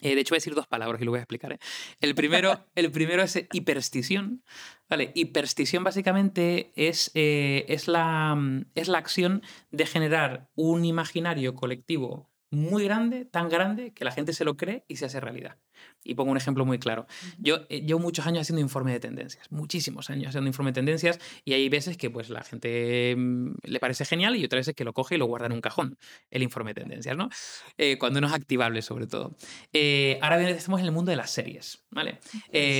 [0.00, 1.52] eh, de hecho, voy a decir dos palabras y lo voy a explicar.
[1.52, 1.58] ¿eh?
[2.00, 4.42] El, primero, el primero es hiperstición.
[4.88, 8.36] Vale, hiperstición básicamente es, eh, es, la,
[8.74, 14.32] es la acción de generar un imaginario colectivo muy grande, tan grande, que la gente
[14.32, 15.58] se lo cree y se hace realidad.
[16.02, 17.06] Y pongo un ejemplo muy claro.
[17.38, 21.18] Yo eh, llevo muchos años haciendo informe de tendencias, muchísimos años haciendo informe de tendencias
[21.44, 24.84] y hay veces que pues la gente mm, le parece genial y otras veces que
[24.84, 25.98] lo coge y lo guarda en un cajón,
[26.30, 27.28] el informe de tendencias, ¿no?
[27.76, 29.36] Eh, cuando no es activable sobre todo.
[29.72, 32.20] Eh, ahora bien, estamos en el mundo de las series, ¿vale?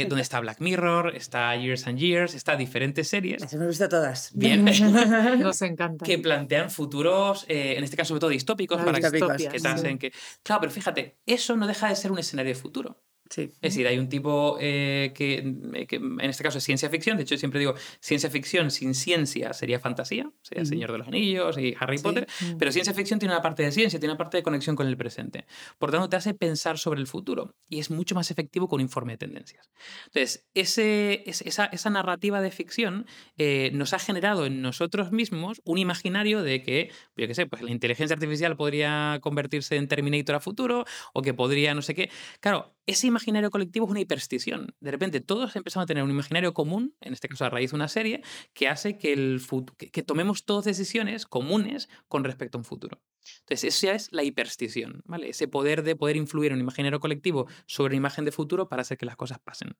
[0.08, 3.40] donde está Black Mirror, está Years and Years, está diferentes series.
[3.40, 4.30] Las hemos visto todas.
[4.34, 4.64] Bien.
[5.38, 6.04] Nos encanta.
[6.04, 10.60] Que plantean futuros, en este caso sobre todo distópicos, para distópicos, que, que, que, Claro,
[10.60, 13.00] pero fíjate, eso no deja de ser un escenario de futuro.
[13.36, 17.22] Es decir, hay un tipo eh, que, que, en este caso es ciencia ficción, de
[17.22, 21.74] hecho siempre digo, ciencia ficción sin ciencia sería fantasía, sería Señor de los Anillos y
[21.78, 22.26] Harry Potter,
[22.58, 24.96] pero ciencia ficción tiene una parte de ciencia, tiene una parte de conexión con el
[24.96, 25.46] presente.
[25.78, 28.82] Por tanto, te hace pensar sobre el futuro y es mucho más efectivo con un
[28.82, 29.70] informe de tendencias.
[30.06, 35.78] Entonces, ese, esa, esa narrativa de ficción eh, nos ha generado en nosotros mismos un
[35.78, 40.40] imaginario de que, yo qué sé, pues la inteligencia artificial podría convertirse en Terminator a
[40.40, 42.10] futuro o que podría no sé qué.
[42.40, 44.74] Claro, ese imaginario colectivo es una hiperstición.
[44.80, 47.76] De repente todos empezamos a tener un imaginario común, en este caso a raíz de
[47.76, 48.22] una serie,
[48.52, 49.40] que hace que, el
[49.76, 53.00] que, tomemos todas decisiones comunes con respecto a un futuro.
[53.40, 55.28] Entonces, esa es la hiperstición, ¿vale?
[55.28, 58.82] Ese poder de poder influir en un imaginario colectivo sobre una imagen de futuro para
[58.82, 59.76] hacer que las cosas pasen.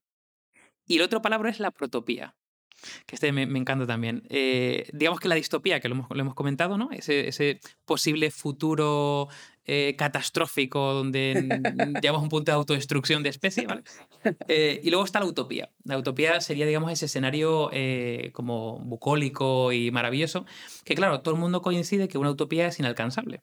[0.87, 2.37] Y la otra palabra es la protopía
[3.07, 4.23] que este me, encanta también.
[4.29, 6.91] Eh, digamos que la distopía, que lo hemos, comentado, ¿no?
[6.93, 9.29] Ese, ese posible futuro
[9.67, 11.35] eh, catastrófico donde
[12.03, 13.83] llegamos a un punto de autodestrucción de especie, ¿vale?
[14.49, 15.71] Eh, y luego está la utopía.
[15.85, 17.71] La utopía sería, digamos, ese escenario
[18.33, 20.47] como bucólico y maravilloso,
[20.85, 23.43] que claro, todo el mundo coincide que una utopía es inalcanzable.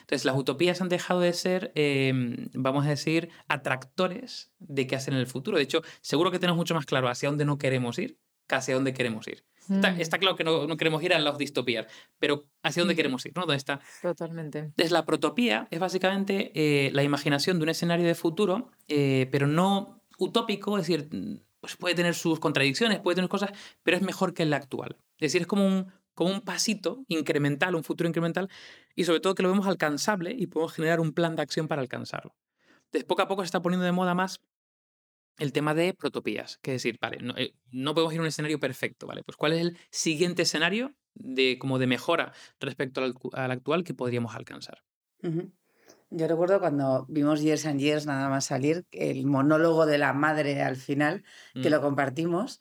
[0.00, 5.14] Entonces, las utopías han dejado de ser, em, vamos a decir, atractores de qué hacer
[5.14, 5.56] en el futuro.
[5.56, 8.18] De hecho, seguro que tenemos mucho más claro hacia dónde no queremos ir
[8.56, 9.44] hacia dónde queremos ir.
[9.70, 10.20] Está, mm.
[10.20, 11.86] claro que no, queremos ir a las distopías,
[12.18, 13.42] pero hacia dónde queremos ir, ¿no?
[13.42, 13.80] ¿Dónde está?
[14.02, 14.58] Totalmente.
[14.58, 19.46] Entonces, la protopía es básicamente eh, la imaginación de un escenario de futuro, eh, pero
[19.46, 21.08] no utópico, es decir,
[21.60, 23.50] pues puede tener sus contradicciones, puede tener cosas,
[23.82, 24.96] pero es mejor que el actual.
[25.18, 28.48] Es decir, es como un, como un pasito incremental, un futuro incremental,
[28.96, 31.80] y sobre todo que lo vemos alcanzable y podemos generar un plan de acción para
[31.80, 32.34] alcanzarlo.
[32.86, 34.40] Entonces, poco a poco se está poniendo de moda más
[35.40, 38.60] el tema de protopías, que es decir, vale, eh, no, podemos ir a un escenario
[38.60, 39.22] perfecto, ¿vale?
[39.24, 44.34] Pues ¿cuál es el siguiente escenario de, como de mejora respecto al, actual que podríamos
[44.36, 44.84] alcanzar?
[46.10, 50.62] Yo recuerdo cuando vimos Years and Years nada más salir, el monólogo de la madre
[50.62, 51.24] al final,
[51.54, 51.72] que mm.
[51.72, 52.60] lo compartimos,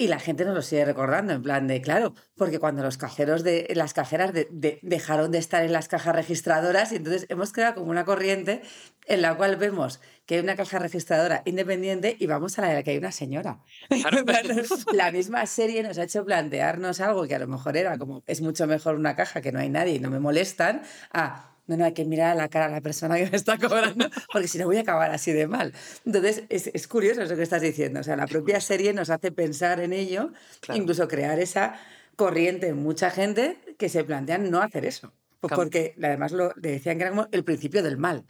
[0.00, 3.42] y la gente nos lo sigue recordando, en plan de, claro, porque cuando los cajeros
[3.42, 7.90] de las cajeras dejaron de estar en las cajas registradoras, y entonces hemos creado como
[7.90, 8.62] una corriente
[9.06, 12.74] en la cual vemos que hay una caja registradora independiente y vamos a la de
[12.74, 13.58] la que hay una señora.
[14.92, 18.40] la misma serie nos ha hecho plantearnos algo que a lo mejor era como, es
[18.40, 20.82] mucho mejor una caja que no hay nadie y no me molestan,
[21.12, 23.58] a no, no, hay que mirar a la cara a la persona que me está
[23.58, 25.72] cobrando, porque si no voy a acabar así de mal.
[26.04, 28.00] Entonces, es, es curioso eso que estás diciendo.
[28.00, 30.32] O sea, la propia serie nos hace pensar en ello,
[30.74, 31.78] incluso crear esa
[32.16, 35.12] corriente en mucha gente que se plantean no hacer eso.
[35.40, 38.24] Pues porque además lo decían que era como el principio del mal.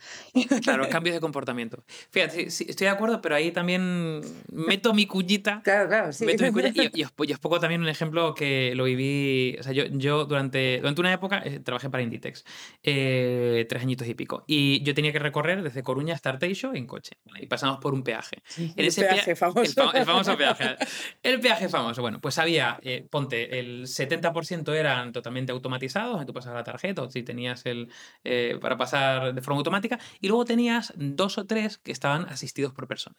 [0.62, 1.82] Claro, cambios de comportamiento.
[2.10, 4.20] Fíjate, estoy de acuerdo, pero ahí también
[4.52, 5.62] meto mi cuñita.
[5.62, 6.26] Claro, claro, sí.
[6.26, 9.56] Meto mi cuñita y, os, pongo también un ejemplo que lo viví.
[9.58, 12.44] O sea, yo, yo durante, durante una época eh, trabajé para Inditex,
[12.82, 14.44] eh, tres añitos y pico.
[14.46, 17.16] Y yo tenía que recorrer desde Coruña hasta Arteixo en coche.
[17.40, 18.42] Y pasamos por un peaje.
[18.58, 19.92] en el ese peaje famoso.
[19.94, 20.76] El, famoso peaje.
[21.22, 22.02] El peaje famoso.
[22.02, 27.22] Bueno, pues había, eh, ponte, el 70% eran totalmente automatizados, tú pasabas la tarjeta si
[27.22, 27.88] tenías el
[28.24, 32.72] eh, para pasar de forma automática, y luego tenías dos o tres que estaban asistidos
[32.72, 33.18] por personas.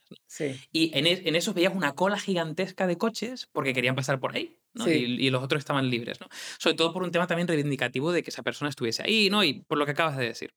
[0.72, 4.56] Y en, en esos veías una cola gigantesca de coches porque querían pasar por ahí.
[4.86, 6.28] Y, los otros estaban libres, ¿no?
[6.58, 9.42] Sobre todo por un tema también reivindicativo de que esa persona estuviese ahí, ¿no?
[9.42, 10.54] Y por lo que acabas de decir.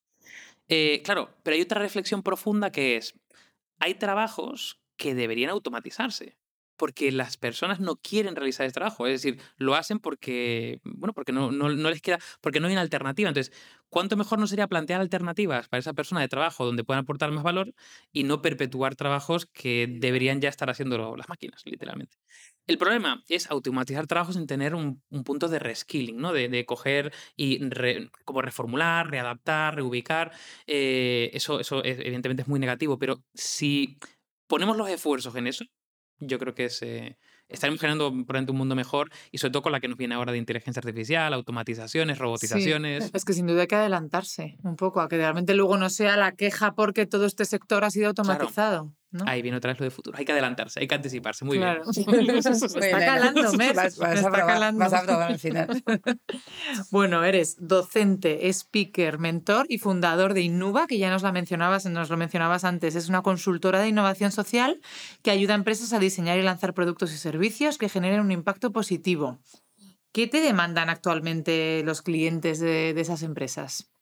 [0.68, 3.16] Eh, claro, pero hay otra reflexión profunda que es,
[3.80, 6.38] hay trabajos que deberían automatizarse
[6.84, 9.08] porque las personas no quieren realizar ese trabajo.
[9.08, 13.30] Es decir, lo hacen porque, bueno, porque no, les queda, porque no hay una alternativa.
[13.30, 13.56] Entonces,
[13.88, 17.46] ¿cuánto mejor no sería plantear alternativas para esa persona de trabajo donde puedan aportar más
[17.46, 17.74] valor
[18.12, 22.18] y no perpetuar trabajos que deberían ya estar haciendo las máquinas, literalmente?
[22.68, 26.34] El problema es automatizar trabajos sin tener un, punto de reskilling, ¿no?
[26.34, 27.62] De, coger y
[28.26, 30.34] como reformular, readaptar, reubicar.
[30.68, 33.98] Eh, eso, eso evidentemente es muy negativo, pero si
[34.48, 35.64] ponemos los esfuerzos en eso,
[36.28, 39.72] yo creo que es, eh, estaremos generando probablemente un mundo mejor y sobre todo con
[39.72, 43.12] la que nos viene ahora de inteligencia artificial, automatizaciones, robotizaciones.
[43.14, 46.18] es que sin duda hay que adelantarse un poco a que realmente luego no sea
[46.18, 48.94] la queja porque todo este sector ha sido automatizado.
[49.26, 50.18] Ahí viene otra vez lo de futuro.
[50.18, 51.46] Hay que adelantarse, hay que anticiparse.
[51.46, 51.78] Muy bien.
[51.86, 53.76] está calando, Mer.
[53.76, 55.84] Vas, a probar, al final.
[56.92, 62.10] bueno, eres docente, speaker, mentor y fundador de Innuba, que ya nos, la mencionabas, nos
[62.10, 62.96] lo mencionabas antes.
[62.96, 64.82] Es una consultora de innovación social
[65.22, 68.72] que ayuda a empresas a diseñar y lanzar productos y servicios que generen un impacto
[68.72, 69.40] positivo.
[70.12, 73.94] ¿Qué te demandan actualmente los clientes de esas empresas?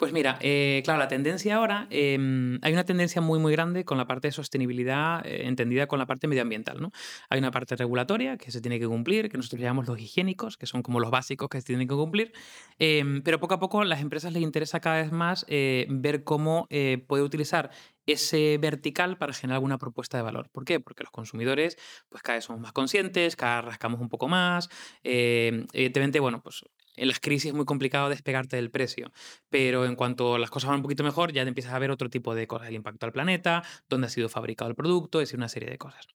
[0.00, 3.98] Pues mira, eh, claro, la tendencia ahora, em, hay una tendencia muy, muy grande con
[3.98, 6.90] la parte de sostenibilidad eh, entendida con la parte medioambiental, ¿no?
[7.28, 10.64] Hay una parte regulatoria que se tiene que cumplir, que nosotros llamamos los higiénicos, que
[10.64, 12.32] son como los básicos que se tienen que cumplir,
[12.78, 16.24] em, pero poco a poco a las empresas les interesa cada vez más eh, ver
[16.24, 16.66] cómo
[17.06, 17.70] puede utilizar
[18.06, 20.48] ese vertical para generar alguna propuesta de valor.
[20.50, 20.80] ¿Por qué?
[20.80, 21.76] Porque los consumidores
[22.08, 24.70] pues cada vez somos más conscientes, cada vez rascamos un poco más.
[25.02, 26.64] evidentemente, bueno, pues
[26.96, 29.12] en las crisis es muy complicado despegarte del precio,
[29.48, 32.10] pero en cuanto las cosas van un poquito mejor, ya te empiezas a ver otro
[32.10, 35.38] tipo de cosas, el impacto al planeta, dónde ha sido fabricado el producto, es decir,
[35.38, 36.08] una serie de cosas.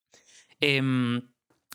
[0.59, 1.21] Em,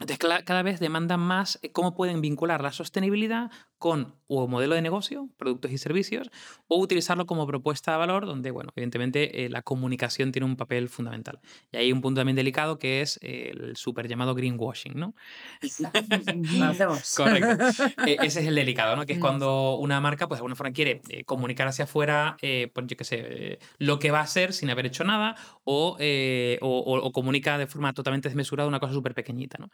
[0.01, 4.83] entonces, cada vez demandan más eh, cómo pueden vincular la sostenibilidad con o modelo de
[4.83, 6.31] negocio, productos y servicios,
[6.69, 10.89] o utilizarlo como propuesta de valor, donde, bueno, evidentemente eh, la comunicación tiene un papel
[10.89, 11.41] fundamental.
[11.73, 15.15] Y hay un punto también delicado que es el súper llamado greenwashing, ¿no?
[17.17, 17.65] Correcto.
[18.07, 19.07] E, ese es el delicado, ¿no?
[19.07, 19.23] Que es mm.
[19.23, 23.05] cuando una marca, pues de alguna forma quiere eh, comunicar hacia afuera, pues yo qué
[23.05, 25.37] sé, lo que va a ser sin haber hecho nada,
[25.71, 29.71] o, o, comunica de forma totalmente desmesurada una cosa súper pequeñita, ¿no?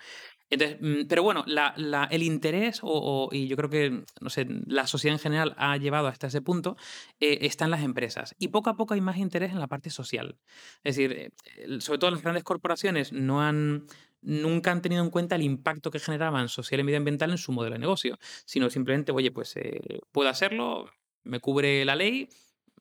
[0.51, 1.45] Entonces, mm, pero bueno,
[2.11, 2.81] el interés,
[3.33, 6.77] y yo creo que no sé, la sociedad en general ha llevado hasta ese punto,
[7.21, 8.35] eh, está en las empresas.
[8.39, 10.39] Y poco a poco hay más interés en la parte social.
[10.85, 13.87] Es decir, eh, sobre todo las grandes corporaciones no han,
[14.23, 17.75] nunca han tenido en cuenta el impacto que generaban social y medioambiental en su modelo
[17.75, 20.91] de negocio, sino simplemente, oye, pues eh, puedo hacerlo,
[21.25, 22.29] me cubre la ley,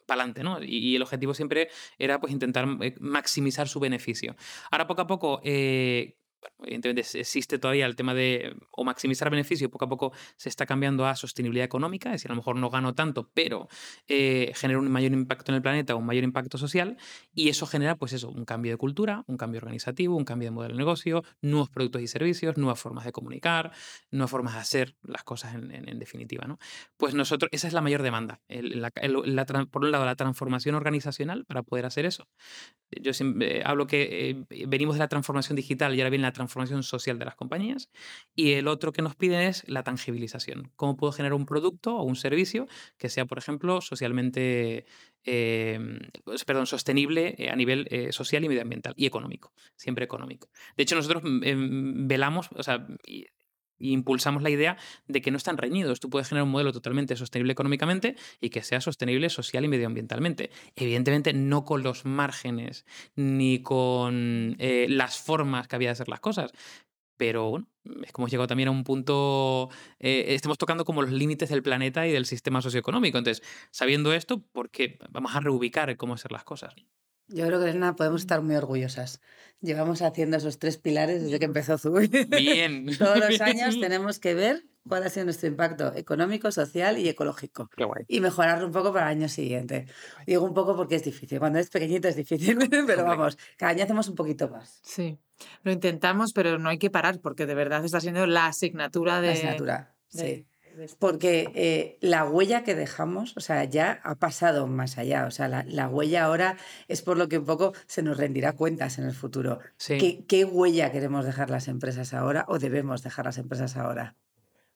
[0.06, 0.64] para adelante, ¿no?
[0.64, 2.66] Y, el objetivo siempre era pues intentar
[3.00, 4.36] maximizar su beneficio.
[4.72, 5.42] Ahora poco a poco
[6.60, 11.06] evidentemente existe todavía el tema de o maximizar beneficio, poco a poco se está cambiando
[11.06, 13.68] a sostenibilidad económica, es decir, a lo mejor no gano tanto, pero
[14.08, 16.98] eh, genera un mayor impacto en el planeta, un mayor impacto social,
[17.34, 20.52] y eso genera, pues eso, un cambio de cultura, un cambio organizativo, un cambio de
[20.52, 23.72] modelo de negocio, nuevos productos y servicios, nuevas formas de comunicar,
[24.12, 26.60] nuevas formas de hacer las cosas en, definitiva, ¿no?
[26.98, 28.42] Pues nosotros, esa es la mayor demanda,
[29.72, 32.28] por un lado, la transformación organizacional para poder hacer eso.
[32.92, 36.84] Yo siempre hablo que eh, venimos de la transformación digital y ahora viene la transformación
[36.84, 37.90] social de las compañías.
[38.36, 40.72] Y el otro que nos piden es la tangibilización.
[40.76, 42.68] ¿Cómo puedo generar un producto o un servicio
[42.98, 44.86] que sea, por ejemplo, socialmente,
[45.24, 50.50] em, pues, perdón, sostenible eh, a nivel eh, social y medioambiental y económico, siempre económico.
[50.78, 52.86] De hecho, nosotros mm, em, velamos, o sea,
[53.80, 56.00] impulsamos la idea de que no están reñidos.
[56.00, 60.52] Tú puedes generar un modelo totalmente sostenible económicamente y que sea sostenible social y medioambientalmente.
[60.76, 62.86] Evidentemente no con los márgenes
[63.16, 66.52] ni con eh, las formas que había de hacer las cosas.
[67.18, 67.68] Pero bueno,
[68.04, 71.64] es como hemos llegado también a un punto, eh, estamos tocando como los límites del
[71.64, 73.18] planeta y del sistema socioeconómico.
[73.18, 76.76] Entonces, sabiendo esto, ¿por qué vamos a reubicar cómo hacer las cosas?
[77.28, 79.22] Yo creo que Elena podemos estar muy orgullosas.
[79.62, 82.08] Llevamos haciendo esos tres pilares desde que empezó Zubi.
[82.08, 82.86] Bien.
[83.00, 87.70] Todos los años tenemos que ver cuál ha sido nuestro impacto económico, social y ecológico.
[87.76, 88.06] Qué guay.
[88.08, 89.88] Y mejorarlo un poco para el año siguiente.
[90.28, 91.40] Digo un poco porque es difícil.
[91.40, 92.58] Cuando es pequeñito es difícil,
[92.88, 94.80] pero vamos, cada año hacemos un poquito más.
[94.84, 95.18] Sí,
[95.64, 99.28] lo intentamos, pero no hay que parar porque de verdad está siendo la asignatura de...
[99.28, 100.46] La asignatura, sí
[101.00, 105.26] porque eh, la huella que dejamos, o sea, ya ha pasado más allá.
[105.26, 106.58] O sea, la, huella ahora
[106.88, 109.60] es por lo que un poco se nos rendirá cuentas en el futuro.
[109.78, 114.16] ¿Qué, huella queremos dejar las empresas ahora o debemos dejar las empresas ahora?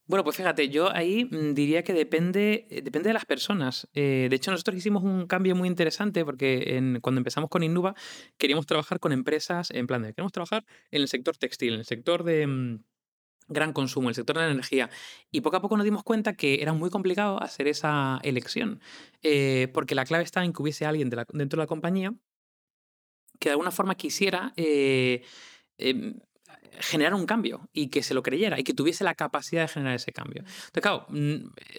[0.06, 3.88] Bueno, pues fíjate, yo ahí mm, diría que depende, eh, depende de las personas.
[3.94, 7.94] Eh, de hecho, nosotros hicimos un cambio muy interesante porque cuando empezamos con Innuba
[8.38, 11.86] queríamos trabajar con empresas en plan de, queremos trabajar en el sector textil, en el
[11.86, 12.80] sector de mm,
[13.50, 14.90] gran consumo, el sector de la energía.
[15.32, 18.80] Y poco a poco nos dimos cuenta que era muy complicado hacer esa elección,
[19.24, 22.14] eh, porque la clave está en que hubiese alguien dentro de la compañía
[23.40, 25.24] que de alguna forma quisiera eh,
[25.78, 26.20] em,
[26.80, 29.96] generar un cambio y que se lo creyera y que tuviese la capacidad de generar
[29.96, 30.44] ese cambio.
[30.44, 31.08] Entonces, claro,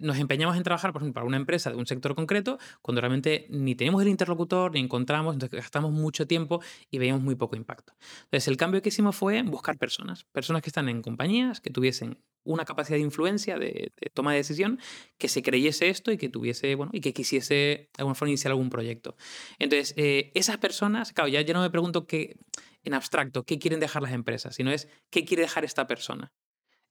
[0.01, 3.47] nos empeñamos en trabajar, por ejemplo, para una empresa de un sector concreto cuando realmente
[3.51, 7.95] ni tenemos el interlocutor, ni encontramos, entonces gastamos mucho tiempo y veíamos muy poco impacto.
[8.25, 12.19] Entonces, el cambio que hicimos fue buscar personas, personas que están en compañías, que tuviesen
[12.45, 14.81] una capacidad de influencia, de, toma de decisión,
[15.19, 18.53] que se creyese esto y que tuviese, bueno, y que quisiese de alguna forma iniciar
[18.53, 19.17] algún proyecto.
[19.59, 22.37] Entonces, eh, esas personas, claro, ya, ya no me pregunto qué
[22.83, 26.33] en abstracto qué quieren dejar las empresas, sino es qué quiere dejar esta persona.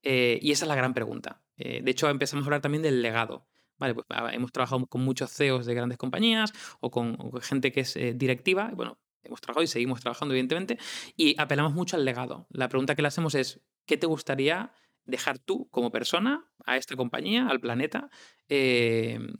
[0.03, 1.41] Eh, y esa es la gran pregunta.
[1.57, 3.47] Eh, de hecho, empezamos a hablar también del legado.
[3.77, 7.81] Vale, pues ah, hemos trabajado con muchos CEOs de grandes compañías o con, gente que
[7.81, 8.71] es eh, directiva.
[8.73, 10.77] bueno, hemos trabajado y seguimos trabajando, evidentemente,
[11.15, 12.47] y apelamos mucho al legado.
[12.49, 14.73] La pregunta que le hacemos es, ¿qué te gustaría
[15.05, 18.09] dejar tú como persona a esta compañía, al planeta,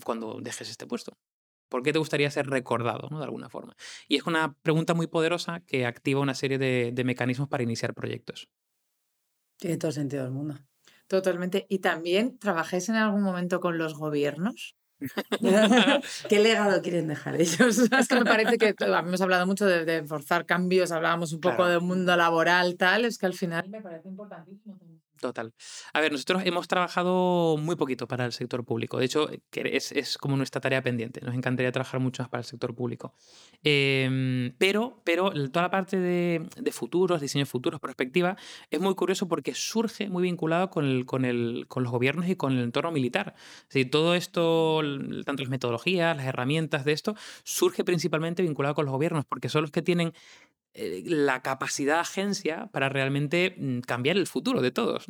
[0.04, 1.18] cuando dejes este puesto?
[1.69, 3.19] ¿Por qué te gustaría ser recordado, ¿no?
[3.19, 3.75] de alguna forma?
[4.08, 8.49] Y es una pregunta muy poderosa que activa una serie de, mecanismos para iniciar proyectos.
[9.58, 10.58] Tiene todo sentido del mundo.
[11.08, 11.65] Totalmente.
[11.69, 14.75] ¿Y también trabajáis en algún momento con los gobiernos?
[16.29, 17.77] ¿Qué legado quieren dejar ellos?
[17.99, 21.82] es que me parece que hemos hablado mucho de, forzar cambios, hablábamos un poco del
[21.82, 24.77] mundo laboral, tal, es que al final me parece importantísimo
[25.19, 25.53] Total.
[25.93, 28.97] A ver, nosotros hemos trabajado muy poquito para el sector público.
[28.99, 31.19] De hecho, es, es como nuestra tarea pendiente.
[31.21, 33.13] Nos encantaría trabajar mucho más para el sector público.
[33.63, 38.38] Em, pero, pero toda la parte de, de, futuros, diseños futuros, perspectiva,
[38.72, 42.36] es muy curioso porque surge muy vinculado con, el, con, el, con los gobiernos y
[42.36, 43.36] con el entorno militar.
[43.91, 44.82] Todo esto,
[45.26, 49.63] tanto las metodologías, las herramientas de esto, surge principalmente vinculado con los gobiernos, porque son
[49.63, 50.13] los que tienen eh,
[51.05, 55.07] la capacidad de agencia para realmente mm, cambiar el futuro de todos.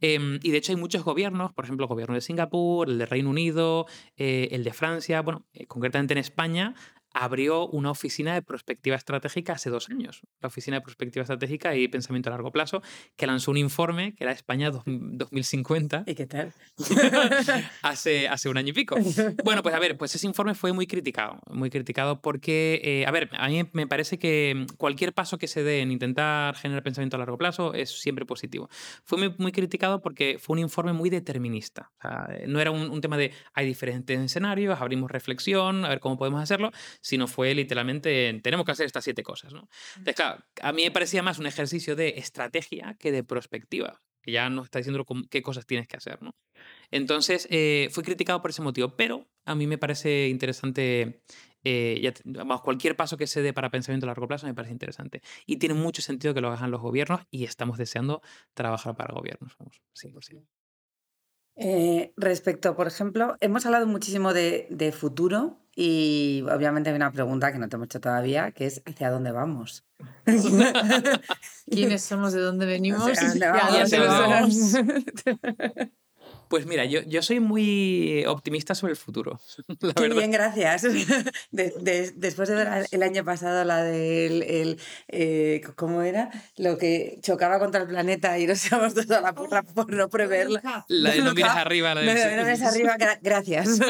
[0.00, 3.06] Em, y de hecho hay muchos gobiernos, por ejemplo, el gobierno de Singapur, el de
[3.06, 3.86] Reino Unido,
[4.16, 6.74] eh, el de Francia, bueno, eh, concretamente en España,
[7.14, 11.88] abrió una oficina de prospectiva estratégica hace dos años, la Oficina de Prospectiva Estratégica y
[11.88, 12.82] Pensamiento a Largo Plazo,
[13.16, 16.04] que lanzó un informe que era España 2050.
[16.06, 16.52] ¿Y qué tal?
[17.82, 18.96] hace, hace un año y pico.
[19.44, 23.10] Bueno, pues a ver, pues ese informe fue muy criticado, muy criticado porque, eh, a
[23.10, 27.16] ver, a mí me parece que cualquier paso que se dé en intentar generar pensamiento
[27.16, 28.68] a largo plazo es siempre positivo.
[29.04, 31.92] Fue muy, muy criticado porque fue un informe muy determinista.
[32.46, 36.42] no era un, un tema de hay diferentes escenarios, abrimos reflexión, a ver cómo podemos
[36.42, 36.72] hacerlo,
[37.04, 39.52] sino fue literalmente, tenemos que hacer estas siete cosas.
[39.52, 39.68] ¿no?
[39.96, 44.32] Entonces, claro, a mí me parecía más un ejercicio de estrategia que de prospectiva, que
[44.32, 46.22] ya nos está diciendo qué cosas tienes que hacer.
[46.22, 46.34] ¿no?
[46.90, 51.22] Entonces, eh, fui criticado por ese motivo, pero a mí me parece interesante
[51.62, 55.20] eh, vamos, cualquier paso que se dé para pensamiento a largo plazo me parece interesante.
[55.44, 58.22] Y tiene mucho sentido que lo hagan los gobiernos y estamos deseando
[58.54, 60.46] trabajar para gobiernos, vamos, 100%.
[61.56, 67.52] Eh, respecto, por ejemplo, hemos hablado muchísimo de, de, futuro y obviamente hay una pregunta
[67.52, 69.84] que no te hemos hecho todavía, que es ¿hacia dónde vamos?
[71.70, 72.32] ¿Quiénes somos?
[72.32, 73.08] ¿De dónde venimos?
[76.54, 79.40] Pues mira, yo, yo soy muy optimista sobre el futuro.
[79.96, 80.82] Qué bien, gracias.
[81.50, 84.44] después de ver el año pasado la del.
[84.44, 86.30] El, eh, ¿Cómo era?
[86.56, 90.08] Lo que chocaba contra el planeta y nos íbamos todos a la porra por no
[90.08, 90.84] preverla.
[90.86, 91.92] La de no miras arriba.
[91.92, 93.80] La de no, miras arriba, gracias.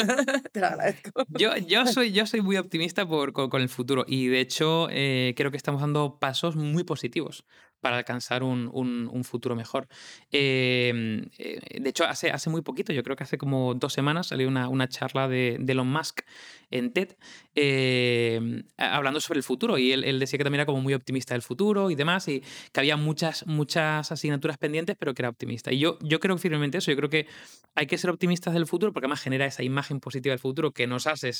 [0.50, 1.26] Te lo agradezco.
[1.28, 5.34] Yo, yo, soy, yo soy muy optimista por, con, el futuro y de hecho eh,
[5.36, 7.44] creo que estamos dando pasos muy positivos
[7.84, 9.88] para alcanzar un, un, futuro mejor.
[10.32, 14.28] Em, eh, de hecho, hace, hace muy poquito, yo creo que hace como dos semanas,
[14.28, 16.22] salió una, una charla de, de, Elon Musk
[16.70, 17.10] en TED
[17.54, 21.34] em, hablando sobre el futuro y él, él, decía que también era como muy optimista
[21.34, 25.70] del futuro y demás y que había muchas, muchas asignaturas pendientes, pero que era optimista.
[25.70, 27.26] Y yo, yo creo firmemente eso, yo creo que
[27.74, 30.86] hay que ser optimistas del futuro porque además genera esa imagen positiva del futuro que
[30.86, 31.32] nos hace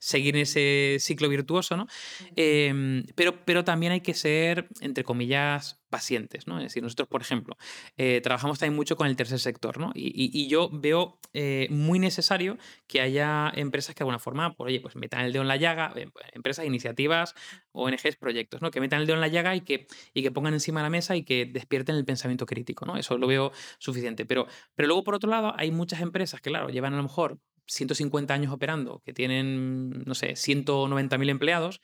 [0.00, 1.86] seguir en ese ciclo virtuoso, ¿no?
[2.34, 6.58] Em, pero, pero también hay que ser, entre comillas, pacientes, ¿no?
[6.58, 7.56] Es decir, nosotros, por ejemplo,
[7.96, 9.92] eh, trabajamos también mucho con el tercer sector, ¿no?
[9.94, 14.80] Y, yo veo eh, muy necesario que haya empresas que de alguna forma, por, oye,
[14.80, 17.36] pues metan el dedo en la llaga, eh, pues, empresas, iniciativas,
[17.70, 18.72] ONGs, proyectos, ¿no?
[18.72, 20.90] Que metan el dedo en la llaga y que, y que pongan encima de la
[20.90, 22.96] mesa y que despierten el pensamiento crítico, ¿no?
[22.96, 24.26] Eso lo veo suficiente.
[24.26, 27.38] Pero, pero luego, por otro lado, hay muchas empresas que, claro, llevan a lo mejor
[27.66, 31.80] 150 años operando, que tienen, no sé, 190.000 empleados,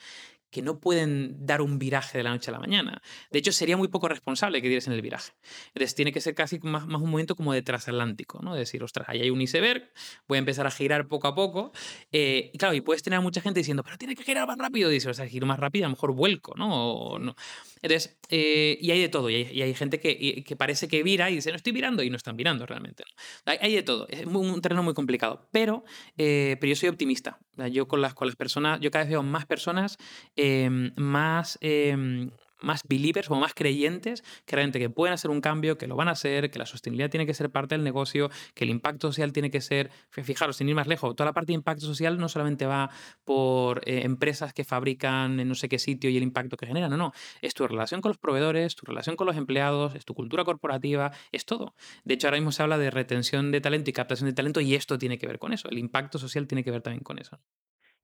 [0.50, 3.02] que no pueden dar un viraje de la noche a la mañana.
[3.30, 5.32] De hecho, sería muy poco responsable que dieras el viraje.
[5.68, 8.54] Entonces, tiene que ser casi más, más un movimiento como de transatlántico, ¿no?
[8.54, 9.90] De decir, ostras, ahí hay un iceberg,
[10.26, 11.72] voy a empezar a girar poco a poco.
[12.12, 14.58] Eh, y claro, y puedes tener a mucha gente diciendo, pero tiene que girar más
[14.58, 14.90] rápido.
[14.90, 17.18] Y dices, o sea, giro más rápido, a lo mejor vuelco, ¿no?
[17.18, 17.36] no.
[17.82, 19.30] Entonces, eh, y hay de todo.
[19.30, 22.16] Y hay, gente que, que, parece que vira y dice, no estoy virando, y no
[22.16, 23.04] están virando realmente.
[23.44, 24.06] Hay, de todo.
[24.08, 25.48] Es un terreno muy complicado.
[25.52, 25.84] Pero,
[26.18, 27.38] eh, pero yo soy optimista.
[27.68, 29.98] Yo con las, con las personas, yo cada vez veo más personas
[30.36, 32.30] Em, más em,
[32.62, 36.08] más believers o más creyentes que realmente que pueden hacer un cambio, que lo van
[36.08, 39.32] a hacer, que la sostenibilidad tiene que ser parte del negocio, que el impacto social
[39.32, 42.28] tiene que ser, fijaros, sin ir más lejos, toda la parte de impacto social no
[42.28, 42.90] solamente va
[43.24, 46.90] por eh, empresas que fabrican en no sé qué sitio y el impacto que generan,
[46.90, 50.14] no, no, es tu relación con los proveedores, tu relación con los empleados, es tu
[50.14, 51.74] cultura corporativa, es todo.
[52.04, 54.74] De hecho, ahora mismo se habla de retención de talento y captación de talento y
[54.74, 57.40] esto tiene que ver con eso, el impacto social tiene que ver también con eso.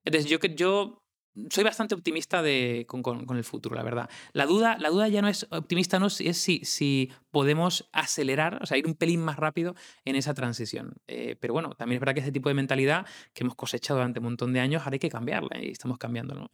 [0.04, 1.05] Entonces, yo, yo
[1.50, 4.08] soy bastante optimista de, con, el futuro, la verdad.
[4.32, 8.66] La duda, la duda ya no es optimista, no es si, si podemos acelerar, o
[8.66, 9.74] sea, ir un pelín más rápido
[10.04, 10.94] en esa transición.
[11.06, 14.20] Eh, pero bueno, también es verdad que ese tipo de mentalidad que hemos cosechado durante
[14.20, 16.50] un montón de años, ahora hay que cambiarla y estamos cambiándolo.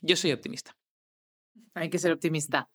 [0.00, 0.76] Yo soy optimista.
[1.74, 2.68] Hay que ser optimista.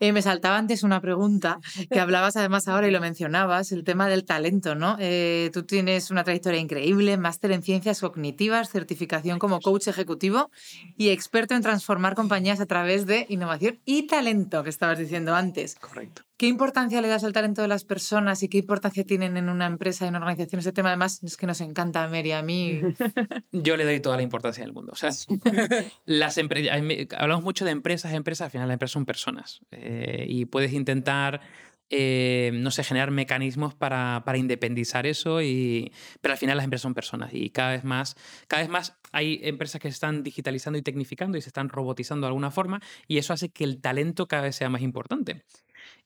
[0.00, 4.08] Eh, me saltaba antes una pregunta que hablabas además ahora y lo mencionabas, el tema
[4.08, 4.96] del talento, ¿no?
[5.00, 10.50] Eh, tú tienes una trayectoria increíble, máster en ciencias cognitivas, certificación como coach ejecutivo
[10.96, 15.76] y experto en transformar compañías a través de innovación y talento, que estabas diciendo antes.
[15.76, 16.22] Correcto.
[16.36, 19.64] ¿Qué importancia le das al talento de las personas y qué importancia tienen en una
[19.66, 20.58] empresa, en una organización?
[20.58, 22.80] Este tema, además, es que nos encanta a Mary, a mí.
[23.52, 24.92] Yo le doy toda la importancia del mundo.
[24.92, 25.10] O sea,
[26.04, 29.60] las hablamos mucho de empresas, empresas, al final las empresas son personas.
[29.70, 31.40] Eh, y puedes intentar
[31.88, 36.82] eh, no sé, generar mecanismos para, para, independizar eso, y, pero al final las empresas
[36.82, 38.16] son personas y cada vez, más,
[38.48, 42.26] cada vez más hay empresas que se están digitalizando y tecnificando y se están robotizando
[42.26, 45.44] de alguna forma y eso hace que el talento cada vez sea más importante.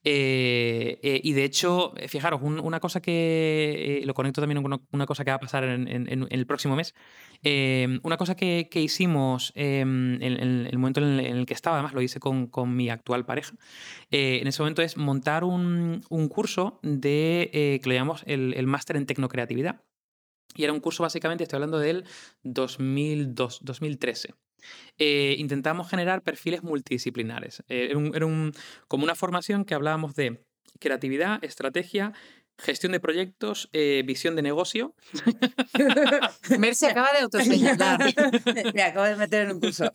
[0.02, 5.06] Eh, eh, y de hecho, eh, fijaros, una cosa que lo conecto también con una,
[5.06, 6.94] cosa que va a pasar en, el próximo mes.
[8.02, 12.50] una cosa que, hicimos en, el momento en el, que estaba, además lo hice con,
[12.74, 13.54] mi actual pareja,
[14.10, 19.06] en ese momento es montar un, curso de que lo llamamos el, el máster en
[19.06, 19.82] tecnocreatividad.
[20.56, 22.04] Y era un curso básicamente, estoy hablando del
[22.42, 24.34] 2002, 2013.
[24.98, 27.62] Eh, intentamos generar perfiles multidisciplinares.
[27.68, 28.52] Eh, era, un,
[28.88, 30.40] como una formación que hablábamos de
[30.78, 32.12] creatividad, estrategia,
[32.60, 34.94] Gestión de proyectos, eh, visión de negocio.
[36.58, 38.14] Mer se acaba de autoseñalar.
[38.74, 39.90] Me acabo de meter en un curso.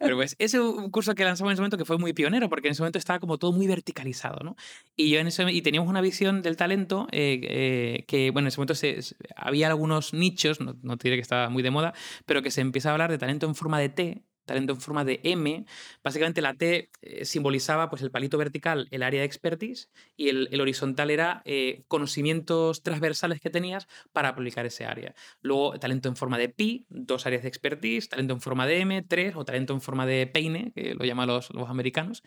[0.00, 2.68] Pero pues ese un curso que lanzamos en ese momento que fue muy pionero, porque
[2.68, 4.56] en ese momento estaba como todo muy verticalizado, ¿no?
[4.96, 8.48] Y yo en ese y teníamos una visión del talento eh, eh, que, bueno, en
[8.48, 9.00] ese momento se,
[9.36, 11.94] había algunos nichos, no, no te diré que estaba muy de moda,
[12.26, 15.04] pero que se empieza a hablar de talento en forma de T, talento en forma
[15.04, 15.64] de M.
[16.04, 20.60] Básicamente la T eh, simbolizaba pues, el palito vertical, el área de expertise, y el,
[20.60, 25.14] horizontal era eh, conocimientos transversales que tenías para aplicar ese área.
[25.40, 29.02] Luego, talento en forma de pi, dos áreas de expertise, talento en forma de M,
[29.02, 32.22] tres, o talento en forma de peine, que lo llaman los, los americanos,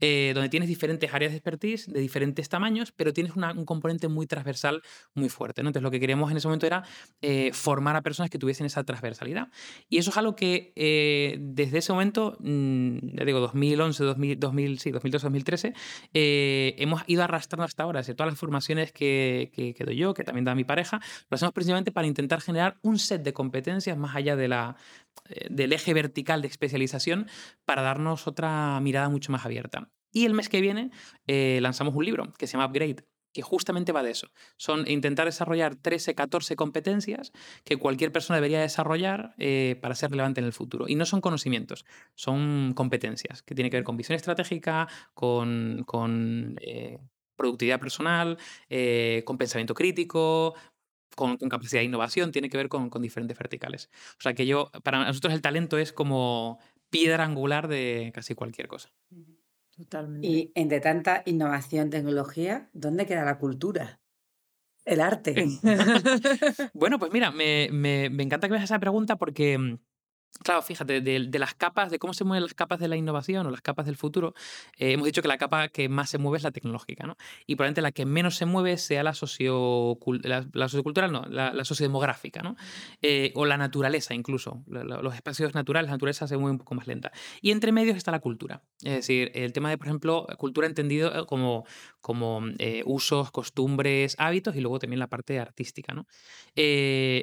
[0.00, 4.26] eh, donde tienes diferentes áreas de expertise de diferentes tamaños, pero tienes un componente muy
[4.26, 4.82] transversal
[5.14, 5.62] muy fuerte.
[5.62, 6.84] Entonces, lo que queríamos en ese momento era
[7.52, 9.48] formar a personas que tuviesen esa transversalidad.
[9.88, 10.72] Y eso es algo que
[11.40, 15.74] desde ese momento, mm, ya digo, 2011, 2000, 2000 sí, 2012, 2013,
[16.14, 18.02] eh, hemos ido arrastrando hasta ahora.
[18.02, 19.50] todas las formaciones que,
[19.84, 23.22] doy yo, que también da mi pareja, lo hacemos principalmente para intentar generar un set
[23.22, 24.76] de competencias más allá de la,
[25.28, 27.28] eh, del eje vertical de especialización
[27.64, 29.90] para darnos otra mirada mucho más abierta.
[30.12, 30.90] Y el mes que viene
[31.26, 34.28] eh, lanzamos un libro que se llama Upgrade, que justamente va de eso.
[34.56, 37.32] Son intentar desarrollar 13, 14 competencias
[37.64, 40.86] que cualquier persona debería desarrollar eh, para ser relevante en el futuro.
[40.88, 46.98] Y no son conocimientos, son competencias que tienen que ver con visión estratégica, con, eh,
[47.36, 48.36] productividad personal,
[48.68, 50.54] eh, con pensamiento crítico,
[51.16, 53.90] con, capacidad de innovación, tiene que ver con, con, diferentes verticales.
[54.18, 56.58] O sea que yo, para nosotros el talento es como
[56.90, 58.90] piedra angular de casi cualquier cosa.
[60.22, 64.00] Y entre tanta innovación, tecnología, ¿dónde queda la cultura?
[64.84, 65.34] El arte.
[66.74, 69.78] bueno, pues mira, me, me, me encanta que me hagas esa pregunta porque mm,
[70.42, 73.50] Claro, fíjate, de, las capas, de cómo se mueven las capas de la innovación o
[73.50, 74.32] las capas del futuro,
[74.78, 77.16] eh, hemos dicho que la capa que más se mueve es la tecnológica, ¿no?
[77.46, 82.56] Y probablemente la que menos se mueve sea la, la, sociocultural, no, la, sociodemográfica, ¿no?
[83.02, 84.64] Eh, o la naturaleza incluso.
[84.66, 87.12] los espacios naturales, la naturaleza se mueve un poco más lenta.
[87.42, 88.62] Y entre medios está la cultura.
[88.82, 91.26] Es decir, el tema de, por ejemplo, cultura entendido eh,
[92.00, 96.06] como, como usos, costumbres, hábitos y luego también la parte artística, ¿no?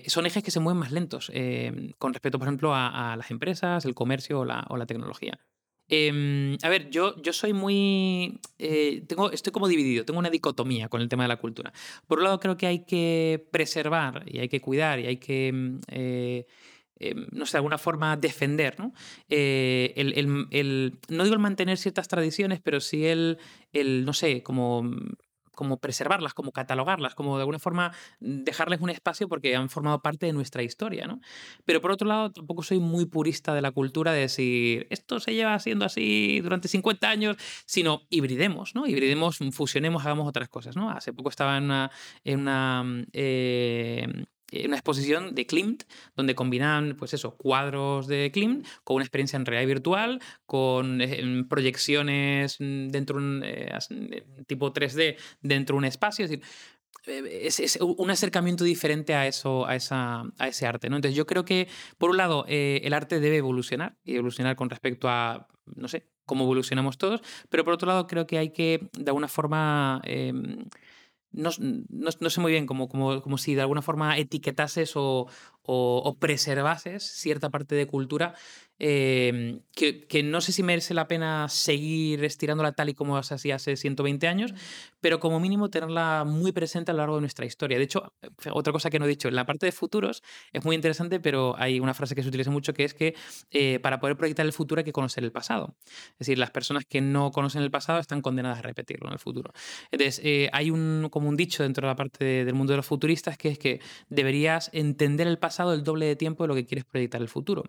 [0.07, 1.32] son ejes que se mueven más lentos
[1.97, 5.39] con respecto, por ejemplo, a a las empresas, el comercio o la, o la tecnología.
[5.89, 8.41] Em, a ver, yo, yo soy muy.
[8.59, 11.71] Eh, tengo, estoy como dividido, tengo una dicotomía con el tema de la cultura.
[12.07, 16.45] Por un lado, creo que hay que preservar y hay que cuidar y hay que.
[16.99, 18.93] Eh, no sé, de alguna forma defender, ¿no?
[19.29, 23.37] Eh, el, el, el, no digo el mantener ciertas tradiciones, pero sí el,
[23.73, 24.83] el no sé, como
[25.57, 30.27] como preservarlas, como catalogarlas, como de alguna forma dejarles un espacio porque han formado parte
[30.27, 31.19] de nuestra historia, ¿no?
[31.65, 35.33] Pero por otro lado, tampoco soy muy purista de la cultura de decir, esto se
[35.33, 38.85] lleva siendo así durante 50 años, sino hibridemos, ¿no?
[38.85, 40.91] Hibridemos, fusionemos, hagamos otras cosas, ¿no?
[40.91, 41.63] Hace poco estaba en
[42.39, 42.83] una,
[43.13, 44.25] eh,
[44.65, 45.83] una exposición de Klimt,
[46.15, 51.45] donde combinan, pues eso, cuadros de Klimt con una experiencia en realidad virtual, con eh,
[51.49, 56.25] proyecciones dentro de un eh, tipo 3D dentro de un espacio.
[56.25, 56.45] Es decir,
[57.05, 60.89] es, un acercamiento diferente a eso, a, esa, a ese arte.
[60.89, 60.95] ¿no?
[60.95, 61.67] Entonces yo creo que,
[61.97, 66.43] por un lado, el arte debe evolucionar y evolucionar con respecto a, no sé, cómo
[66.43, 70.65] evolucionamos todos, pero por otro lado creo que hay que, de alguna forma, em,
[71.32, 71.49] no,
[71.89, 75.28] no, sé muy bien, como, como, como si de alguna forma etiquetases o,
[75.63, 78.34] o, preservases cierta parte de cultura
[78.80, 83.55] em, que, no sé si merece la pena seguir estirándola tal y como se hacía
[83.55, 84.53] hace 120 años,
[85.01, 87.78] pero como mínimo tenerla muy presente a lo largo de nuestra historia.
[87.78, 88.13] De hecho,
[88.51, 91.55] otra cosa que no he dicho, en la parte de futuros es muy interesante, pero
[91.57, 93.15] hay una frase que se utiliza mucho que es que
[93.51, 95.75] eh, para poder proyectar el futuro hay que conocer el pasado.
[96.13, 99.19] Es decir, las personas que no conocen el pasado están condenadas a repetirlo en el
[99.19, 99.51] futuro.
[99.91, 102.86] Entonces, eh, hay un, como un dicho dentro de la parte del mundo de los
[102.86, 106.65] futuristas que es que deberías entender el pasado el doble de tiempo de lo que
[106.65, 107.63] quieres proyectar el futuro.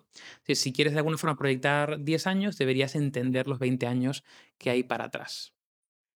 [0.47, 4.23] si quieres de alguna forma proyectar 10 años, deberías entender los 20 años
[4.57, 5.53] que hay para atrás.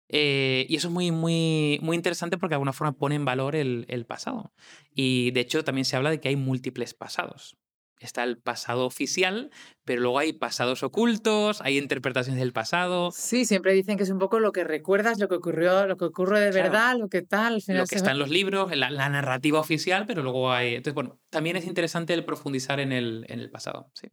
[0.07, 3.55] Eh, y eso es muy, muy, muy interesante porque de alguna forma pone en valor
[3.55, 4.53] el, el pasado.
[4.93, 7.57] Y de hecho también se habla de que hay múltiples pasados
[7.99, 9.51] está el pasado oficial,
[9.83, 13.11] pero luego hay pasados ocultos, hay interpretaciones del pasado.
[13.11, 16.05] Sí, siempre dicen que es un poco lo que recuerdas, lo que ocurrió, lo que
[16.05, 17.61] ocurre de verdad, lo que tal.
[17.67, 20.75] lo que está en los libros, la, la, narrativa oficial, pero luego hay.
[20.75, 23.91] Entonces, bueno, también es interesante el profundizar en el, en el pasado.
[23.93, 24.07] Sí.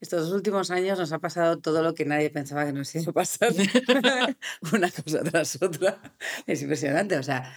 [0.00, 3.12] Estos últimos años nos ha pasado todo lo que nadie pensaba que nos iba a
[3.12, 3.52] pasar.
[4.72, 6.00] Una cosa tras otra.
[6.46, 7.16] Es impresionante.
[7.16, 7.50] O sea,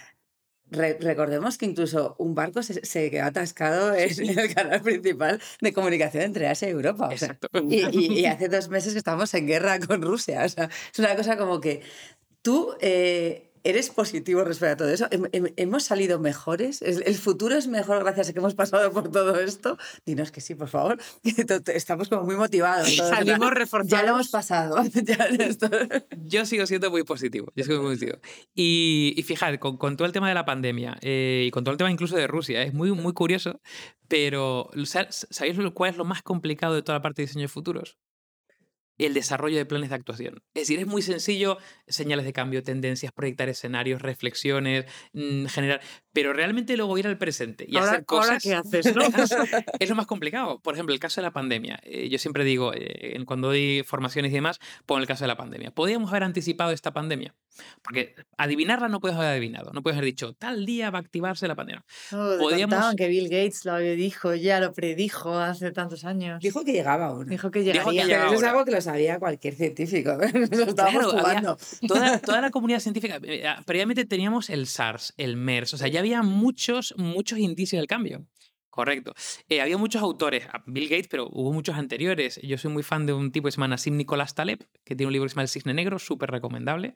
[0.70, 6.22] recordemos que incluso un barco se, se quedó atascado en, el canal principal de comunicación
[6.22, 7.08] entre Asia y Europa.
[7.12, 7.48] Exacto.
[7.68, 10.44] y, hace dos meses que estamos en guerra con Rusia.
[10.44, 11.82] O sea, es una cosa como que
[12.42, 15.08] tú eh, ¿Eres positivo respecto a todo eso?
[15.10, 16.80] ¿Hemos salido mejores?
[16.82, 19.76] ¿El futuro es mejor gracias a que hemos pasado por todo esto?
[20.06, 20.98] Dinos que sí, por favor.
[21.74, 22.94] Estamos como muy motivados.
[22.96, 23.90] Salimos reforzados.
[23.90, 24.76] Ya lo hemos pasado.
[26.24, 27.52] Yo sigo siendo muy positivo.
[27.54, 28.18] Yo sigo muy positivo.
[28.54, 31.78] Y, y fíjate, con, todo el tema de la pandemia eh, y con todo el
[31.78, 33.60] tema incluso de Rusia, es muy, muy curioso,
[34.08, 37.98] pero ¿sabéis cuál es lo más complicado de toda la parte de diseño de futuros?
[39.06, 40.42] El desarrollo de planes de actuación.
[40.54, 45.80] Es decir, es muy sencillo, señales de cambio, tendencias, proyectar escenarios, reflexiones, mm, generar,
[46.12, 48.42] pero realmente luego ir al presente y hacer cosas.
[48.42, 48.94] ¿qué haces?
[48.94, 49.02] ¿no?
[49.78, 50.60] es lo más complicado.
[50.60, 51.80] Por ejemplo, el caso de la pandemia.
[51.82, 55.36] Eh, yo siempre digo, eh, cuando doy formaciones y demás, pongo el caso de la
[55.36, 55.70] pandemia.
[55.70, 57.34] ¿Podríamos haber anticipado esta pandemia?
[57.82, 59.72] Porque adivinarla no puedes haber adivinado.
[59.72, 61.84] No puedes haber dicho, tal día va a activarse la pandemia.
[62.12, 62.94] Oh, Podríamos...
[62.96, 66.40] que Bill Gates lo dijo, ya lo predijo hace tantos años.
[66.40, 67.24] Dijo que llegaba uno.
[67.24, 68.04] Dijo que llegaría.
[68.04, 70.16] Eso es algo que lo sabía cualquier científico.
[70.74, 71.58] claro, jugando.
[71.86, 73.20] Toda, toda, la comunidad científica.
[73.22, 75.74] Eh, previamente teníamos el SARS, el MERS.
[75.74, 78.26] O sea, ya había muchos, muchos indicios del cambio.
[78.70, 79.14] Correcto.
[79.48, 82.40] Eh, había muchos autores, Bill Gates, pero hubo muchos anteriores.
[82.42, 85.08] Yo soy muy fan de un tipo que se llama Nassim Nicolás Taleb, que tiene
[85.08, 86.94] un libro que se llama El Cisne Negro, súper recomendable,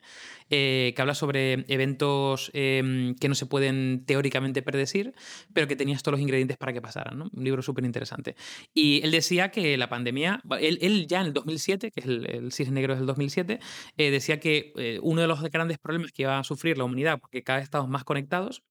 [0.49, 5.13] eh, que habla sobre eventos em, que no se pueden teóricamente predecir,
[5.53, 7.21] pero que tenías todos los ingredientes para que pasaran.
[7.21, 8.37] Un libro súper interesante.
[8.73, 12.75] Y él decía que la pandemia, él, ya en el 2007, que es el, Cisne
[12.75, 13.59] Negro del 2007,
[13.97, 17.43] eh, decía que uno de los grandes problemas que iba a sufrir la humanidad, porque
[17.43, 18.63] cada vez estamos más conectados,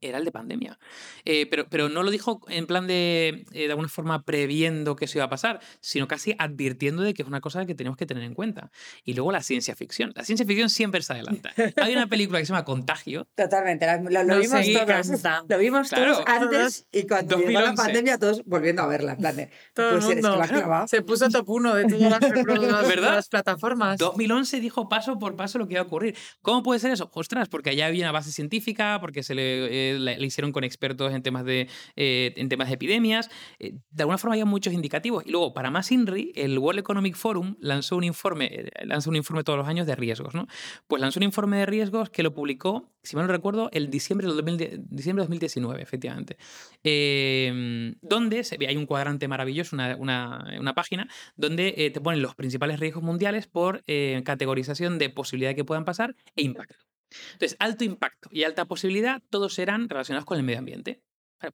[0.00, 0.78] era el de pandemia.
[1.24, 5.06] Eh, pero, pero no lo dijo en plan de, eh, de alguna forma, previendo que
[5.06, 8.06] eso iba a pasar, sino casi advirtiendo de que es una cosa que tenemos que
[8.06, 8.70] tener en cuenta.
[9.04, 10.12] Y luego la ciencia ficción.
[10.14, 11.52] La ciencia ficción siempre se adelanta.
[11.76, 13.26] Hay una película que se llama Contagio.
[13.34, 15.46] Totalmente, lo, vimos todos.
[15.48, 17.46] Lo vimos todos antes y cuando 2011.
[17.46, 19.12] llegó la pandemia todos volviendo a verla.
[19.12, 22.20] En plan de, Todo pues se puso top uno de todas las,
[22.88, 23.14] ¿verdad?
[23.14, 23.98] las plataformas.
[23.98, 26.16] 2011 dijo paso por paso lo que iba a ocurrir.
[26.42, 27.10] ¿Cómo puede ser eso?
[27.12, 29.87] Ostras, porque allá había una base científica, porque se le...
[29.87, 33.30] Eh, le hicieron con expertos en temas de, eh, en temas de epidemias.
[33.58, 35.24] Eh, de alguna forma había muchos indicativos.
[35.26, 39.16] Y luego, para más INRI, el World Economic Forum lanzó un informe, eh, lanzó un
[39.16, 40.34] informe todos los años de riesgos.
[40.34, 40.46] ¿no?
[40.86, 44.28] Pues lanzó un informe de riesgos que lo publicó, si mal no recuerdo, el diciembre
[44.90, 46.36] diciembre 2019, efectivamente.
[46.82, 52.80] Em, donde hay un cuadrante maravilloso, una, una, una página, donde te ponen los principales
[52.80, 53.84] riesgos mundiales por
[54.24, 56.87] categorización de posibilidad de que puedan pasar e impacto.
[57.32, 61.02] Entonces, alto impacto y alta posibilidad, todos serán relacionados con el medio ambiente,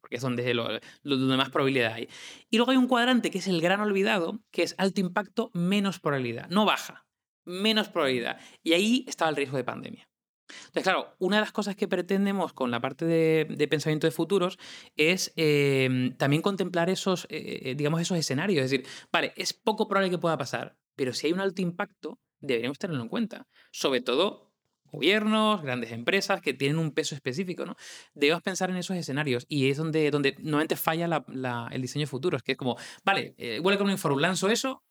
[0.01, 2.09] porque es donde, lo, donde más probabilidad hay.
[2.49, 5.99] Y luego hay un cuadrante que es el gran olvidado, que es alto impacto, menos
[5.99, 7.05] probabilidad, no baja,
[7.45, 8.39] menos probabilidad.
[8.63, 10.09] Y ahí estaba el riesgo de pandemia.
[10.47, 14.59] Entonces, claro, una de las cosas que pretendemos con la parte de, pensamiento de futuros
[14.95, 18.63] es em, también contemplar esos, eh, eh, digamos, esos escenarios.
[18.63, 22.19] Es decir, vale, es poco probable que pueda pasar, pero si hay un alto impacto,
[22.39, 23.47] deberíamos tenerlo en cuenta.
[23.71, 24.44] Sobre todo
[24.91, 27.75] gobiernos, grandes empresas que tienen un peso específico, ¿no?
[28.13, 31.23] Debemos pensar en esos escenarios y es donde, donde normalmente falla
[31.71, 34.83] el diseño futuro, es que es como, vale, eh, World Economic Forum lanzo eso,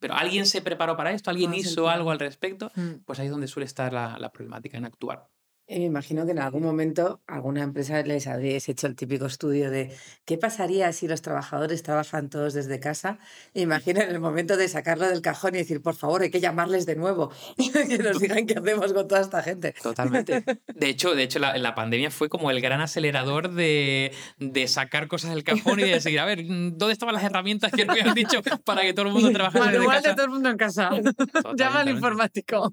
[0.00, 3.04] pero alguien se preparó para esto, alguien hizo algo al respecto, mm.
[3.04, 5.28] pues ahí es donde suele estar la, la problemática en actuar.
[5.68, 9.94] Me imagino que en algún momento alguna empresa les habréis hecho el típico estudio de
[10.24, 13.18] qué pasaría si los trabajadores trabajan todos desde casa.
[13.52, 16.86] imagino en el momento de sacarlo del cajón y decir, por favor, hay que llamarles
[16.86, 17.30] de nuevo
[17.88, 19.74] que nos digan qué hacemos con toda esta gente.
[19.82, 20.42] Totalmente.
[20.74, 25.06] De hecho, de hecho la, la pandemia fue como el gran acelerador de, de, sacar
[25.06, 28.42] cosas del cajón y de decir, a ver, ¿dónde estaban las herramientas que habían dicho
[28.64, 30.08] para que todo el mundo trabajara desde casa?
[30.08, 30.90] de todo el mundo en casa.
[31.56, 32.70] Llama al informático.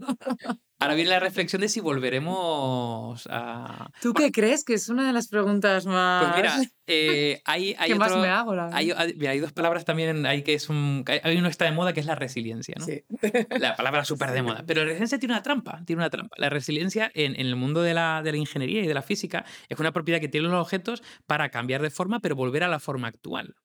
[0.80, 3.90] Ahora viene la reflexión de si volveremos a.
[4.02, 4.66] ¿Tú qué crees?
[4.66, 6.26] Que es una de las preguntas más.
[6.26, 10.54] Pues mira, eh, hay, hay, más me hago, hay, hay, dos palabras también hay que
[10.54, 11.06] es un.
[11.24, 12.86] Hay uno está de moda que es la resiliencia, ¿no?
[12.86, 13.04] Sí.
[13.60, 14.64] La palabra súper de moda.
[14.68, 15.82] Pero la resiliencia tiene una trampa.
[15.86, 16.36] Tiene una trampa.
[16.38, 19.46] La resiliencia en, en el mundo de la, de la, ingeniería y de la física
[19.70, 22.80] es una propiedad que tienen los objetos para cambiar de forma, pero volver a la
[22.80, 23.56] forma actual.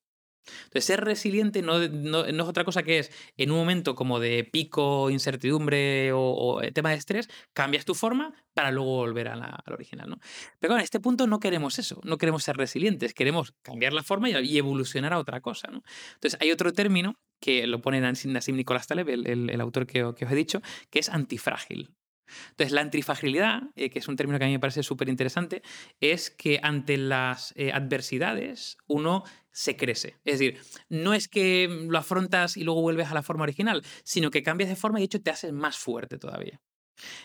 [0.64, 4.44] Entonces, ser resiliente no, no, es otra cosa que es, en un momento como de
[4.44, 9.62] pico, incertidumbre o, eh, tema de estrés, cambias tu forma para luego volver a la,
[9.64, 10.10] al original.
[10.10, 10.18] ¿no?
[10.58, 14.30] Pero en este punto no queremos eso, no queremos ser resilientes, queremos cambiar la forma
[14.30, 15.68] y, evolucionar a otra cosa.
[15.70, 15.82] ¿no?
[16.14, 20.24] Entonces, hay otro término que lo pone Nassim Nicolás Taleb, el, el, autor que, que
[20.26, 20.60] os he dicho,
[20.90, 21.94] que es antifrágil.
[22.50, 25.62] Entonces, la antifragilidad, eh, que es un término que a mí me parece súper interesante,
[26.00, 30.16] es que ante las eh, adversidades uno se crece.
[30.24, 34.30] Es decir, no es que lo afrontas y luego vuelves a la forma original, sino
[34.30, 36.60] que cambias de forma y de hecho te haces más fuerte todavía.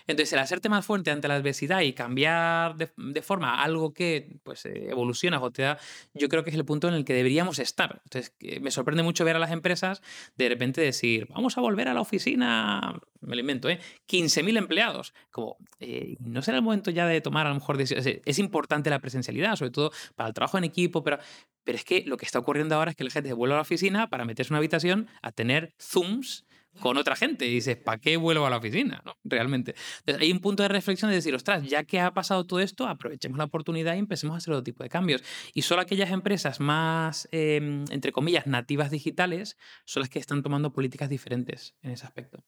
[0.07, 4.65] Entonces, el hacerte más fuerte ante la adversidad y cambiar de, forma algo que pues,
[4.65, 5.77] eh, evoluciona o te da,
[6.13, 8.01] yo creo que es el punto en el que deberíamos estar.
[8.03, 10.01] Entonces, me sorprende mucho ver a las empresas
[10.35, 13.79] de repente decir, vamos a volver a la oficina, me lo invento, ¿eh?
[14.07, 15.13] 15.000 empleados.
[15.31, 18.21] Como, eh, no será el momento ya de tomar a lo mejor decisiones.
[18.25, 21.19] Es importante la presencialidad, sobre todo para el trabajo en equipo, pero,
[21.63, 23.57] pero es que lo que está ocurriendo ahora es que la gente se vuelve a
[23.57, 26.45] la oficina para meterse en una habitación a tener Zooms
[26.79, 27.45] con otra gente.
[27.45, 29.01] Y dices, ¿para qué vuelvo a la oficina?
[29.05, 29.17] ¿no?
[29.23, 29.75] Realmente.
[29.99, 32.87] Entonces, hay un punto de reflexión de decir, ostras, ya que ha pasado todo esto,
[32.87, 35.23] aprovechemos la oportunidad y empecemos a hacer otro tipo de cambios.
[35.53, 40.73] Y solo aquellas empresas más, em, entre comillas, nativas digitales son las que están tomando
[40.73, 42.43] políticas diferentes en ese aspecto.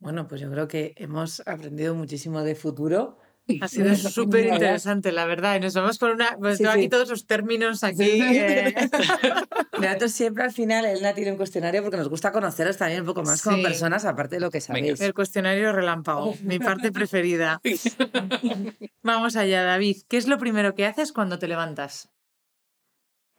[0.00, 3.18] Bueno, pues yo creo que hemos aprendido muchísimo de futuro
[3.60, 5.56] ha sido súper interesante, la verdad.
[5.56, 6.36] Y nos vamos con una.
[6.38, 8.02] Pues tengo aquí todos los términos aquí.
[8.02, 8.74] Eh.
[9.80, 13.22] Nosotros siempre al final, Elena tiene un cuestionario porque nos gusta conoceros también un poco
[13.22, 15.00] más como personas, aparte de lo que sabéis.
[15.00, 17.60] El cuestionario relámpago, mi parte preferida.
[19.02, 19.98] vamos allá, David.
[20.08, 22.13] ¿Qué es lo primero que haces cuando te levantas?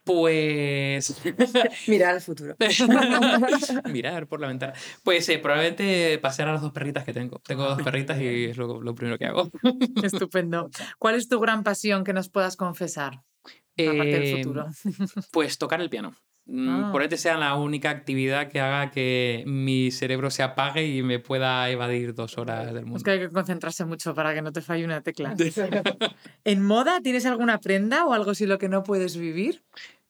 [0.06, 1.20] Pues.
[1.88, 2.54] Mirar al futuro.
[3.90, 4.72] Mirar por la ventana.
[5.02, 7.40] Pues eh, probablemente pasear a las dos perritas que tengo.
[7.44, 9.50] Tengo dos perritas y es lo, primero que hago.
[10.04, 10.70] Estupendo.
[11.00, 13.22] ¿Cuál es tu gran pasión que nos puedas confesar?
[13.76, 14.66] Aparte del em, futuro.
[15.32, 16.14] Pues tocar el piano.
[16.48, 16.92] Mm, ah.
[16.92, 21.18] Por este sea la única actividad que haga que mi cerebro se apague y me
[21.18, 22.98] pueda evadir dos horas del mundo.
[22.98, 25.34] Es que hay que concentrarse mucho para que no te falle una tecla.
[26.44, 29.64] ¿En moda tienes alguna prenda o algo sin lo que no puedes vivir?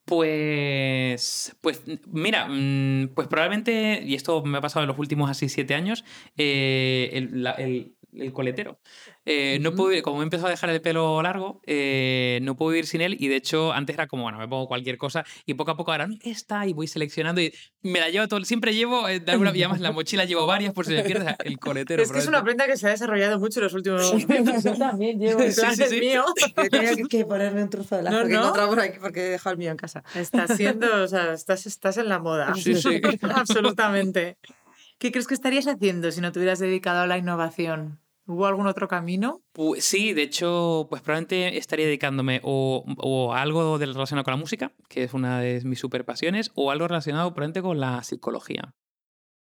[0.07, 5.49] Pues, pues mira, mm, pues probablemente, y esto me ha pasado en los últimos así
[5.49, 6.05] siete años,
[6.37, 7.96] eh, el, el
[8.33, 8.79] coletero.
[9.25, 12.87] Eh, no puedo como he empezado a dejar el pelo largo, eh, no puedo vivir
[12.87, 15.73] sin él y de hecho antes era como, bueno, me pongo cualquier cosa y poco
[15.73, 16.67] a poco ahora, ¿qué está?
[16.67, 17.53] Y voy seleccionando y
[17.83, 20.73] me la llevo todo, siempre llevo, eh, de alguna además en la mochila llevo varias
[20.73, 22.03] por si me pierdes el coletero.
[22.03, 24.27] Es que es una prenda que se ha desarrollado mucho en los últimos años.
[24.65, 26.25] Yo también llevo, el es mío.
[26.71, 28.53] Tenía que ponerme un trozo de lazo no, que no.
[28.53, 30.03] por aquí porque he dejado el mío en casa.
[30.15, 32.55] Estás siendo, o sea, estás, estás en la moda.
[32.55, 33.01] Sí, sí.
[33.23, 34.39] Absolutamente.
[34.99, 38.01] ¿Qué crees que estarías haciendo si no te hubieras dedicado a la innovación?
[38.27, 39.43] ¿Hubo algún otro camino?
[39.53, 44.73] Pues, sí, de hecho, pues probablemente estaría dedicándome o, a algo relacionado con la música,
[44.89, 48.75] que es una de mis super pasiones, o algo relacionado probablemente con la psicología.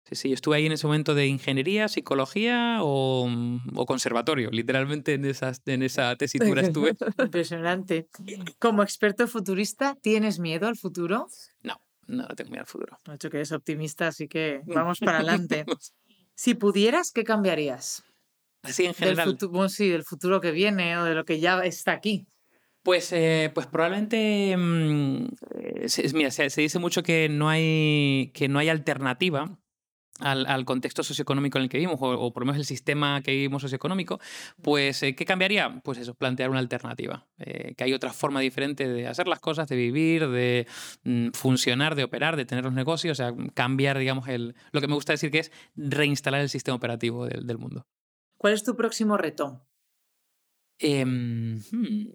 [0.07, 3.27] Sí, sí, yo estuve ahí en ese momento de ingeniería, psicología o,
[3.87, 4.51] conservatorio.
[4.51, 6.95] Literalmente en, esas, en esa tesitura estuve.
[7.17, 8.07] Impresionante.
[8.59, 11.25] Como experto futurista, ¿tienes miedo al futuro?
[11.63, 12.99] No, no tengo miedo al futuro.
[13.03, 15.65] De hecho, que eres optimista, así que vamos para adelante.
[16.35, 18.03] si pudieras, ¿qué cambiarías?
[18.65, 19.37] Así en general.
[19.37, 22.27] Del sí, del futuro que viene o de lo que ya está aquí.
[22.85, 25.25] Pues, eh, pues probablemente, mm,
[25.59, 29.57] eh, mira, se, dice mucho que no hay, que no hay alternativa
[30.19, 33.63] al, contexto socioeconómico en el que vivimos, o, por lo menos el sistema que vivimos
[33.63, 34.19] socioeconómico,
[34.61, 35.81] pues eh, ¿qué cambiaría?
[35.83, 39.75] Pues eso, plantear una alternativa, que hay otra forma diferente de hacer las cosas, de
[39.75, 40.67] vivir, de
[41.05, 44.87] mm, funcionar, de operar, de tener los negocios, o sea, cambiar, digamos, el, lo que
[44.87, 47.87] me gusta decir que es reinstalar el sistema operativo del mundo.
[48.45, 49.65] ¿Cuál es tu próximo reto?
[50.77, 51.59] Em,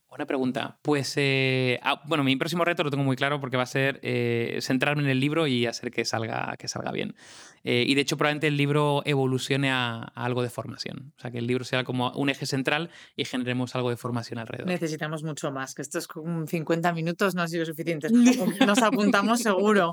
[0.08, 0.78] buena pregunta.
[0.80, 3.98] Pues, eh, ah, bueno, mi próximo reto lo tengo muy claro porque va a ser
[4.04, 7.16] eh, centrarme en el libro y hacer que salga, que salga bien.
[7.64, 11.12] Eh, y de hecho, probablemente el libro evolucione a, algo de formación.
[11.16, 14.38] O sea, que el libro sea como un eje central y generemos algo de formación
[14.38, 14.68] alrededor.
[14.68, 16.06] Necesitamos mucho más, que estos
[16.46, 18.12] 50 minutos no han sido suficientes.
[18.68, 19.90] Nos apuntamos seguro.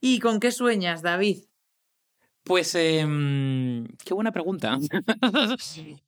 [0.00, 1.44] ¿Y con qué sueñas, David?
[2.48, 4.78] Pues, em, qué buena pregunta.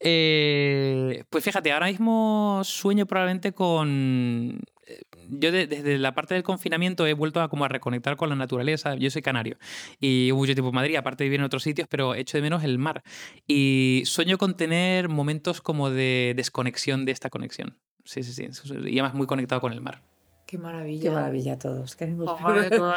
[0.03, 4.59] Eh, pues fíjate, ahora mismo sueño probablemente con...
[4.87, 8.35] Eh, yo desde la parte del confinamiento he vuelto a como a reconectar con la
[8.35, 8.95] naturaleza.
[8.95, 9.59] Yo soy canario
[10.01, 12.43] y hubo mucho tiempo en Madrid, aparte de vivir en otros sitios, pero echo de
[12.43, 13.03] menos el mar.
[13.47, 17.77] Y sueño con tener momentos como de desconexión de esta conexión.
[18.05, 18.49] Sí, sí, sí.
[18.87, 20.03] Y además muy conectado con el mar.
[20.51, 21.03] Qué maravilla.
[21.03, 21.95] Qué maravilla a todos.
[21.95, 22.95] Queremos con esto.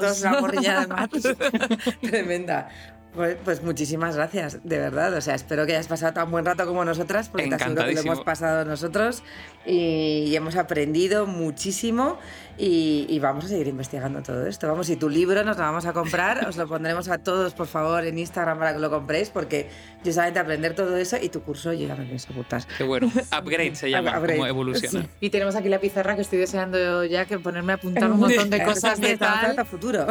[0.00, 1.08] todos una morrilla de mar.
[2.02, 2.68] Tremenda.
[3.14, 5.14] Pues, pues, muchísimas gracias, de verdad.
[5.14, 7.94] O sea, espero que hayas pasado tan buen rato como nosotras, porque te aseguro que
[7.94, 9.22] lo hemos pasado nosotros
[9.64, 12.18] y, hemos aprendido muchísimo
[12.58, 14.68] y, vamos a seguir investigando todo esto.
[14.68, 17.66] Vamos, si tu libro nos lo vamos a comprar, os lo pondremos a todos, por
[17.66, 19.68] favor, en Instagram para que lo compréis, porque
[20.04, 22.62] yo solamente aprender todo eso y tu curso yo ya me pienso apuntar.
[22.76, 23.10] Qué bueno.
[23.36, 25.06] Upgrade se llama, como evoluciona.
[25.20, 28.50] Y tenemos aquí la pizarra que estoy deseando ya que ponerme a apuntar un montón
[28.50, 30.06] de cosas de tal futuro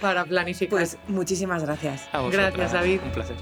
[0.00, 0.70] para planificar.
[0.70, 2.08] Pues muchísimas gracias.
[2.30, 3.00] Gracias, David.
[3.04, 3.36] Un placer.